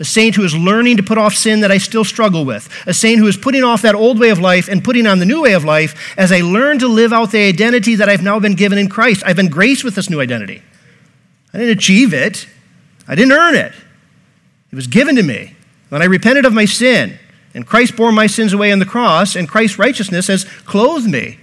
A 0.01 0.05
saint 0.05 0.35
who 0.35 0.43
is 0.43 0.57
learning 0.57 0.97
to 0.97 1.05
put 1.05 1.19
off 1.19 1.35
sin 1.35 1.61
that 1.61 1.71
I 1.71 1.79
still 1.79 2.03
struggle 2.03 2.45
with. 2.45 2.69
A 2.85 2.93
saint 2.93 3.21
who 3.21 3.29
is 3.29 3.37
putting 3.37 3.63
off 3.63 3.83
that 3.83 3.95
old 3.95 4.19
way 4.19 4.31
of 4.31 4.41
life 4.41 4.67
and 4.67 4.83
putting 4.83 5.07
on 5.07 5.21
the 5.21 5.25
new 5.25 5.41
way 5.41 5.53
of 5.53 5.65
life 5.65 6.17
as 6.19 6.33
I 6.33 6.41
learn 6.41 6.81
to 6.81 6.89
live 6.89 7.13
out 7.13 7.31
the 7.31 7.47
identity 7.47 7.95
that 7.95 8.09
I've 8.09 8.25
now 8.25 8.41
been 8.41 8.57
given 8.57 8.77
in 8.77 8.89
Christ. 8.89 9.23
I've 9.25 9.37
been 9.37 9.51
graced 9.51 9.85
with 9.85 9.95
this 9.95 10.11
new 10.11 10.21
identity. 10.21 10.63
I 11.55 11.59
didn't 11.59 11.79
achieve 11.79 12.13
it, 12.13 12.49
I 13.07 13.15
didn't 13.15 13.35
earn 13.35 13.55
it. 13.55 13.73
It 14.73 14.75
was 14.75 14.89
given 14.89 15.15
to 15.15 15.23
me. 15.23 15.55
When 15.91 16.03
I 16.03 16.07
repented 16.07 16.45
of 16.45 16.53
my 16.53 16.65
sin, 16.65 17.21
and 17.57 17.67
Christ 17.67 17.97
bore 17.97 18.13
my 18.13 18.27
sins 18.27 18.53
away 18.53 18.71
on 18.71 18.81
the 18.81 18.85
cross, 18.85 19.35
and 19.35 19.49
Christ's 19.49 19.79
righteousness 19.79 20.27
has 20.27 20.45
clothed 20.45 21.09
me. 21.09 21.39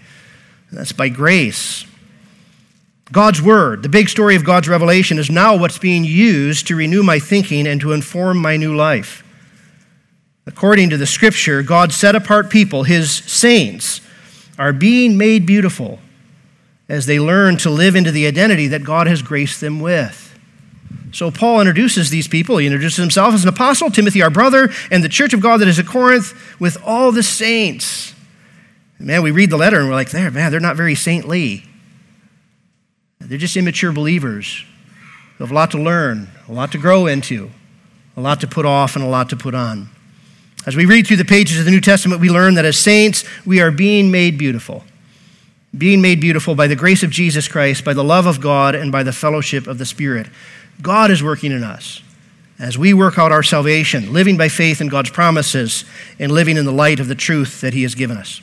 And 0.70 0.78
that's 0.78 0.92
by 0.92 1.10
grace. 1.10 1.86
God's 3.12 3.42
Word, 3.42 3.82
the 3.82 3.90
big 3.90 4.10
story 4.10 4.36
of 4.36 4.46
God's 4.46 4.70
revelation, 4.70 5.18
is 5.18 5.32
now 5.32 5.58
what's 5.58 5.80
being 5.80 6.04
used 6.04 6.68
to 6.68 6.76
renew 6.76 7.02
my 7.02 7.18
thinking 7.18 7.66
and 7.66 7.82
to 7.82 7.94
inform 7.94 8.38
my 8.38 8.58
new 8.58 8.76
life. 8.76 9.24
According 10.46 10.92
to 10.92 10.98
the 10.98 11.08
Scripture, 11.08 11.64
God 11.64 11.92
set 11.92 12.16
apart 12.16 12.52
people, 12.52 12.84
His 12.84 13.12
saints, 13.12 14.00
are 14.60 14.72
being 14.72 15.18
made 15.18 15.48
beautiful 15.48 15.98
as 16.88 17.08
they 17.08 17.20
learn 17.20 17.58
to 17.58 17.72
live 17.72 17.96
into 17.96 18.12
the 18.12 18.28
identity 18.28 18.68
that 18.68 18.84
God 18.84 19.08
has 19.08 19.24
graced 19.24 19.62
them 19.62 19.80
with. 19.80 20.33
So 21.14 21.30
Paul 21.30 21.62
introduces 21.62 22.10
these 22.10 22.28
people. 22.28 22.58
He 22.58 22.66
introduces 22.66 22.98
himself 22.98 23.36
as 23.36 23.44
an 23.44 23.50
apostle, 23.50 23.92
Timothy, 23.92 24.24
our 24.24 24.32
brother, 24.32 24.70
and 24.90 25.04
the 25.04 25.10
church 25.10 25.34
of 25.34 25.42
God 25.42 25.58
that 25.58 25.68
is 25.68 25.78
at 25.78 25.86
Corinth 25.86 26.34
with 26.60 26.76
all 26.84 27.12
the 27.12 27.24
saints. 27.24 28.14
man, 29.00 29.22
we 29.22 29.30
read 29.30 29.52
the 29.52 29.58
letter 29.58 29.80
and 29.80 29.88
we're 29.88 29.96
like, 29.96 30.10
there, 30.10 30.32
man, 30.32 30.50
they're 30.50 30.60
not 30.60 30.76
very 30.76 30.96
saintly. 30.96 31.66
They're 33.20 33.38
just 33.38 33.56
immature 33.56 33.92
believers 33.92 34.66
who 35.38 35.44
have 35.44 35.52
a 35.52 35.54
lot 35.54 35.72
to 35.72 35.78
learn, 35.78 36.30
a 36.50 36.52
lot 36.52 36.72
to 36.72 36.80
grow 36.80 37.06
into, 37.06 37.52
a 38.18 38.22
lot 38.22 38.42
to 38.42 38.48
put 38.48 38.66
off, 38.66 38.96
and 38.96 39.06
a 39.06 39.08
lot 39.08 39.30
to 39.30 39.38
put 39.38 39.54
on. 39.54 39.90
As 40.66 40.76
we 40.76 40.86
read 40.86 41.06
through 41.06 41.18
the 41.18 41.26
pages 41.26 41.60
of 41.60 41.66
the 41.66 41.72
New 41.72 41.82
Testament, 41.82 42.22
we 42.22 42.30
learn 42.30 42.56
that 42.56 42.66
as 42.66 42.78
saints, 42.78 43.24
we 43.46 43.62
are 43.62 43.70
being 43.70 44.10
made 44.10 44.38
beautiful. 44.38 44.84
Being 45.78 46.02
made 46.02 46.22
beautiful 46.22 46.56
by 46.56 46.68
the 46.68 46.76
grace 46.76 47.04
of 47.04 47.10
Jesus 47.12 47.48
Christ, 47.48 47.86
by 47.86 47.94
the 47.94 48.04
love 48.04 48.26
of 48.26 48.42
God, 48.42 48.74
and 48.74 48.92
by 48.92 49.04
the 49.04 49.14
fellowship 49.14 49.68
of 49.68 49.78
the 49.78 49.86
Spirit. 49.86 50.28
God 50.82 51.12
is 51.12 51.24
working 51.24 51.52
in 51.52 51.64
us 51.64 52.02
as 52.60 52.78
we 52.78 52.94
work 52.94 53.18
out 53.18 53.32
our 53.32 53.44
salvation, 53.44 54.14
living 54.14 54.38
by 54.38 54.48
faith 54.48 54.80
in 54.80 54.88
God's 54.88 55.10
promises 55.10 55.86
and 56.20 56.32
living 56.32 56.58
in 56.58 56.66
the 56.66 56.72
light 56.72 57.00
of 57.00 57.08
the 57.08 57.16
truth 57.16 57.62
that 57.62 57.74
He 57.74 57.84
has 57.84 57.96
given 57.96 58.18
us. 58.18 58.42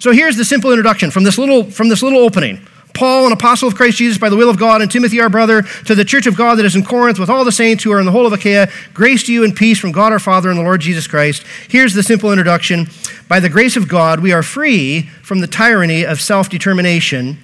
So 0.00 0.12
here's 0.12 0.36
the 0.36 0.44
simple 0.44 0.70
introduction 0.70 1.10
from 1.10 1.24
this 1.24 1.38
little, 1.38 1.70
from 1.70 1.88
this 1.88 2.02
little 2.02 2.20
opening. 2.20 2.66
Paul, 2.94 3.26
an 3.26 3.32
apostle 3.32 3.68
of 3.68 3.74
Christ 3.74 3.98
Jesus 3.98 4.18
by 4.18 4.28
the 4.28 4.36
will 4.36 4.50
of 4.50 4.58
God, 4.58 4.80
and 4.80 4.90
Timothy, 4.90 5.20
our 5.20 5.28
brother, 5.28 5.62
to 5.62 5.94
the 5.94 6.04
church 6.04 6.26
of 6.26 6.36
God 6.36 6.56
that 6.56 6.64
is 6.64 6.74
in 6.74 6.84
Corinth 6.84 7.18
with 7.18 7.30
all 7.30 7.44
the 7.44 7.52
saints 7.52 7.84
who 7.84 7.92
are 7.92 8.00
in 8.00 8.06
the 8.06 8.12
whole 8.12 8.26
of 8.26 8.32
Achaia, 8.32 8.68
grace 8.94 9.24
to 9.24 9.32
you 9.32 9.44
and 9.44 9.54
peace 9.54 9.78
from 9.78 9.92
God 9.92 10.12
our 10.12 10.18
Father 10.18 10.48
and 10.48 10.58
the 10.58 10.64
Lord 10.64 10.80
Jesus 10.80 11.06
Christ. 11.06 11.44
Here's 11.68 11.94
the 11.94 12.02
simple 12.02 12.32
introduction. 12.32 12.88
By 13.28 13.40
the 13.40 13.48
grace 13.48 13.76
of 13.76 13.88
God, 13.88 14.20
we 14.20 14.32
are 14.32 14.42
free 14.42 15.02
from 15.22 15.40
the 15.40 15.46
tyranny 15.46 16.04
of 16.04 16.20
self 16.20 16.48
determination 16.48 17.38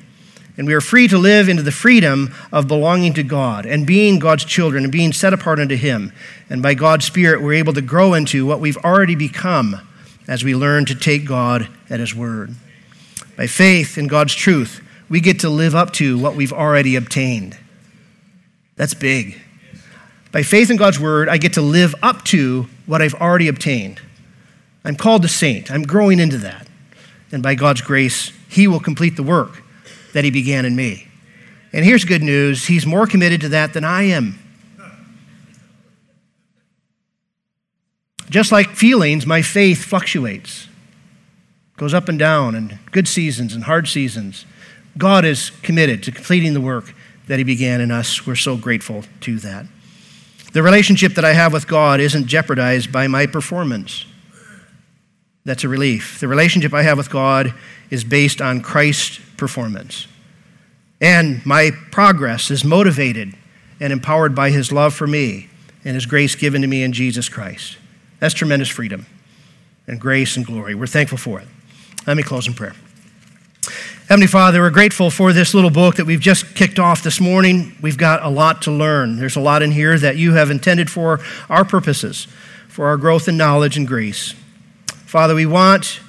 and 0.57 0.67
we 0.67 0.75
are 0.75 0.81
free 0.81 1.09
to 1.09 1.19
live 1.19 1.49
into 1.49 1.63
the 1.63 1.73
freedom 1.73 2.33
of 2.53 2.69
belonging 2.69 3.13
to 3.15 3.25
God 3.25 3.67
and 3.67 3.87
being 3.87 4.21
God's 4.21 4.45
children 4.45 4.85
and 4.85 4.93
being 4.93 5.13
set 5.13 5.33
apart 5.33 5.59
unto 5.59 5.77
Him. 5.77 6.13
And 6.49 6.63
by 6.63 6.75
God's 6.75 7.07
Spirit, 7.07 7.43
we're 7.43 7.55
able 7.55 7.73
to 7.73 7.83
grow 7.83 8.15
into 8.15 8.47
what 8.47 8.61
we've 8.61 8.77
already 8.79 9.17
become 9.17 9.81
as 10.29 10.45
we 10.45 10.55
learn 10.55 10.85
to 10.87 10.95
take 10.95 11.27
God 11.27 11.69
at 11.91 11.99
His 11.99 12.15
word. 12.15 12.55
By 13.37 13.49
faith 13.49 13.99
in 13.99 14.07
God's 14.07 14.35
truth, 14.35 14.81
we 15.09 15.21
get 15.21 15.41
to 15.41 15.51
live 15.51 15.75
up 15.75 15.93
to 15.95 16.19
what 16.19 16.37
we've 16.37 16.53
already 16.53 16.95
obtained. 16.95 17.59
That's 18.77 18.95
big. 18.95 19.41
By 20.31 20.43
faith 20.43 20.71
in 20.71 20.77
God's 20.77 21.01
word, 21.01 21.29
I 21.29 21.37
get 21.37 21.55
to 21.55 21.63
live 21.63 21.97
up 22.01 22.25
to 22.27 22.69
what 22.87 23.03
I've 23.03 23.15
already 23.15 23.49
obtained. 23.49 24.01
I'm 24.85 24.97
called 24.97 25.25
a 25.25 25.29
saint. 25.29 25.71
I'm 25.71 25.83
growing 25.83 26.21
into 26.21 26.39
that. 26.39 26.69
And 27.33 27.43
by 27.43 27.57
God's 27.57 27.81
grace, 27.81 28.33
He 28.49 28.69
will 28.69 28.81
complete 28.81 29.17
the 29.17 29.23
work 29.25 29.64
that 30.15 30.25
he 30.25 30.31
began 30.31 30.65
in 30.65 30.75
me. 30.75 31.07
And 31.73 31.85
here's 31.85 32.05
good 32.05 32.23
news 32.23 32.67
He's 32.67 32.87
more 32.87 33.07
committed 33.07 33.43
to 33.43 33.51
that 33.51 33.75
than 33.75 33.85
I 33.85 34.05
am. 34.05 34.39
Just 38.31 38.51
like 38.51 38.71
feelings, 38.71 39.27
my 39.27 39.43
faith 39.43 39.85
fluctuates, 39.85 40.69
goes 41.77 41.93
up 41.93 42.09
and 42.09 42.19
down, 42.19 42.55
and 42.55 42.79
good 42.91 43.07
seasons 43.07 43.55
and 43.55 43.65
hard 43.65 43.87
seasons. 43.87 44.47
God 44.97 45.25
is 45.25 45.51
committed 45.63 46.03
to 46.05 46.13
completing 46.13 46.55
the 46.55 46.61
work 46.61 46.95
that 47.27 47.39
He 47.39 47.45
began 47.45 47.81
in 47.81 47.91
us. 47.91 48.27
We're 48.27 48.37
so 48.37 48.57
grateful 48.57 49.05
to 49.21 49.39
that. 49.41 49.67
The 50.53 50.63
relationship 50.63 51.15
that 51.15 51.25
I 51.25 51.33
have 51.33 51.53
with 51.53 51.67
God 51.67 52.01
isn't 52.01 52.27
jeopardized 52.27 52.93
by 52.93 53.09
my 53.09 53.27
performance. 53.27 54.07
That's 55.45 55.65
a 55.65 55.69
relief. 55.69 56.21
The 56.21 56.29
relationship 56.29 56.73
I 56.73 56.83
have 56.83 56.97
with 56.97 57.11
God 57.11 57.53
is 57.91 58.03
based 58.03 58.41
on 58.41 58.63
Christ's 58.63 59.21
performance. 59.37 60.07
And 61.01 61.45
my 61.45 61.71
progress 61.91 62.51
is 62.51 62.65
motivated 62.65 63.35
and 63.79 63.93
empowered 63.93 64.35
by 64.35 64.51
his 64.51 64.73
love 64.73 64.95
for 64.95 65.07
me 65.07 65.49
and 65.85 65.95
his 65.95 66.07
grace 66.07 66.35
given 66.35 66.63
to 66.63 66.67
me 66.67 66.83
in 66.83 66.93
Jesus 66.93 67.29
Christ. 67.29 67.77
That's 68.21 68.33
tremendous 68.33 68.71
freedom 68.71 69.05
and 69.87 70.01
grace 70.01 70.37
and 70.37 70.47
glory. 70.47 70.75
We're 70.75 70.87
thankful 70.87 71.19
for 71.19 71.41
it. 71.41 71.49
Let 72.07 72.17
me 72.17 72.23
close 72.23 72.47
in 72.47 72.55
prayer. 72.55 72.75
Heavenly 74.09 74.27
Father, 74.27 74.61
we're 74.61 74.71
grateful 74.71 75.11
for 75.11 75.33
this 75.33 75.55
little 75.55 75.71
book 75.71 75.97
that 75.97 76.07
we've 76.07 76.21
just 76.21 76.55
kicked 76.55 76.79
off 76.79 77.03
this 77.03 77.21
morning. 77.21 77.77
We've 77.83 77.99
got 77.99 78.23
a 78.23 78.29
lot 78.29 78.63
to 78.63 78.71
learn. 78.71 79.17
There's 79.17 79.37
a 79.37 79.41
lot 79.41 79.63
in 79.63 79.73
here 79.73 79.99
that 79.99 80.17
you 80.17 80.35
have 80.35 80.51
intended 80.51 80.91
for 80.91 81.21
our 81.51 81.65
purposes, 81.65 82.27
for 82.69 82.87
our 82.87 82.97
growth 82.97 83.29
in 83.29 83.37
knowledge 83.37 83.77
and 83.77 83.87
grace. 83.87 84.35
Father, 85.15 85.37
we 85.37 85.47
want 85.47 86.01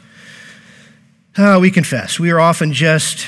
uh, 1.38 1.60
we 1.62 1.70
confess, 1.70 2.20
we 2.20 2.32
are 2.32 2.40
often 2.40 2.74
just 2.74 3.28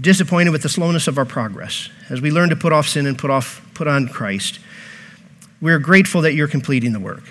disappointed 0.00 0.52
with 0.52 0.62
the 0.62 0.70
slowness 0.70 1.06
of 1.06 1.18
our 1.18 1.26
progress 1.26 1.90
as 2.08 2.22
we 2.22 2.30
learn 2.30 2.48
to 2.48 2.56
put 2.56 2.72
off 2.72 2.88
sin 2.88 3.06
and 3.06 3.18
put, 3.18 3.28
off, 3.28 3.60
put 3.74 3.86
on 3.86 4.08
Christ. 4.08 4.58
We're 5.60 5.80
grateful 5.80 6.22
that 6.22 6.32
you're 6.32 6.48
completing 6.48 6.94
the 6.94 7.00
work. 7.00 7.24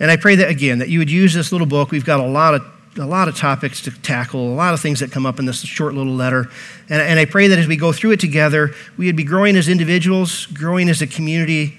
And 0.00 0.10
I 0.10 0.16
pray 0.16 0.34
that, 0.34 0.48
again, 0.48 0.80
that 0.80 0.88
you 0.88 0.98
would 0.98 1.08
use 1.08 1.32
this 1.32 1.52
little 1.52 1.68
book. 1.68 1.92
We've 1.92 2.04
got 2.04 2.18
a 2.18 2.26
lot 2.26 2.54
of 2.54 2.66
a 2.98 3.06
lot 3.06 3.28
of 3.28 3.36
topics 3.36 3.80
to 3.82 3.92
tackle, 3.92 4.52
a 4.52 4.56
lot 4.56 4.74
of 4.74 4.80
things 4.80 4.98
that 4.98 5.12
come 5.12 5.24
up 5.24 5.38
in 5.38 5.44
this 5.44 5.60
short 5.60 5.94
little 5.94 6.14
letter. 6.14 6.48
And, 6.90 7.00
and, 7.00 7.20
I 7.20 7.26
pray 7.26 7.46
that 7.46 7.60
as 7.60 7.68
we 7.68 7.76
go 7.76 7.92
through 7.92 8.12
it 8.12 8.20
together, 8.20 8.74
we 8.96 9.06
would 9.06 9.16
be 9.16 9.24
growing 9.24 9.54
as 9.54 9.68
individuals, 9.68 10.46
growing 10.46 10.88
as 10.88 11.00
a 11.00 11.06
community. 11.06 11.78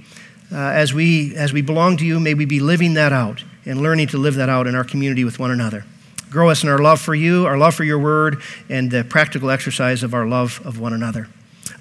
Uh, 0.49 0.55
as, 0.55 0.93
we, 0.93 1.35
as 1.35 1.51
we 1.51 1.61
belong 1.61 1.97
to 1.97 2.05
you, 2.05 2.21
may 2.21 2.35
we 2.35 2.45
be 2.45 2.61
living 2.61 2.93
that 2.93 3.11
out 3.11 3.43
and 3.65 3.81
learning 3.81 4.07
to 4.07 4.17
live 4.17 4.35
that 4.35 4.49
out 4.49 4.67
in 4.67 4.75
our 4.75 4.83
community 4.83 5.23
with 5.23 5.39
one 5.39 5.51
another. 5.51 5.85
grow 6.29 6.49
us 6.49 6.63
in 6.63 6.69
our 6.69 6.79
love 6.79 6.99
for 6.99 7.15
you, 7.15 7.45
our 7.45 7.57
love 7.57 7.73
for 7.73 7.85
your 7.85 7.99
word, 7.99 8.41
and 8.69 8.91
the 8.91 9.03
practical 9.05 9.49
exercise 9.49 10.03
of 10.03 10.13
our 10.13 10.25
love 10.25 10.61
of 10.65 10.79
one 10.79 10.91
another. 10.91 11.29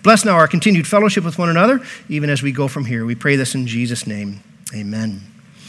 Bless 0.03 0.25
now 0.25 0.37
our 0.37 0.47
continued 0.47 0.87
fellowship 0.87 1.25
with 1.25 1.39
one 1.39 1.49
another, 1.49 1.81
even 2.09 2.31
as 2.31 2.43
we 2.43 2.53
go 2.53 2.69
from 2.69 2.85
here. 2.85 3.05
We 3.05 3.15
pray 3.15 3.37
this 3.37 3.55
in 3.55 3.67
Jesus' 3.67 4.07
name. 4.07 4.43
Amen. 4.75 5.34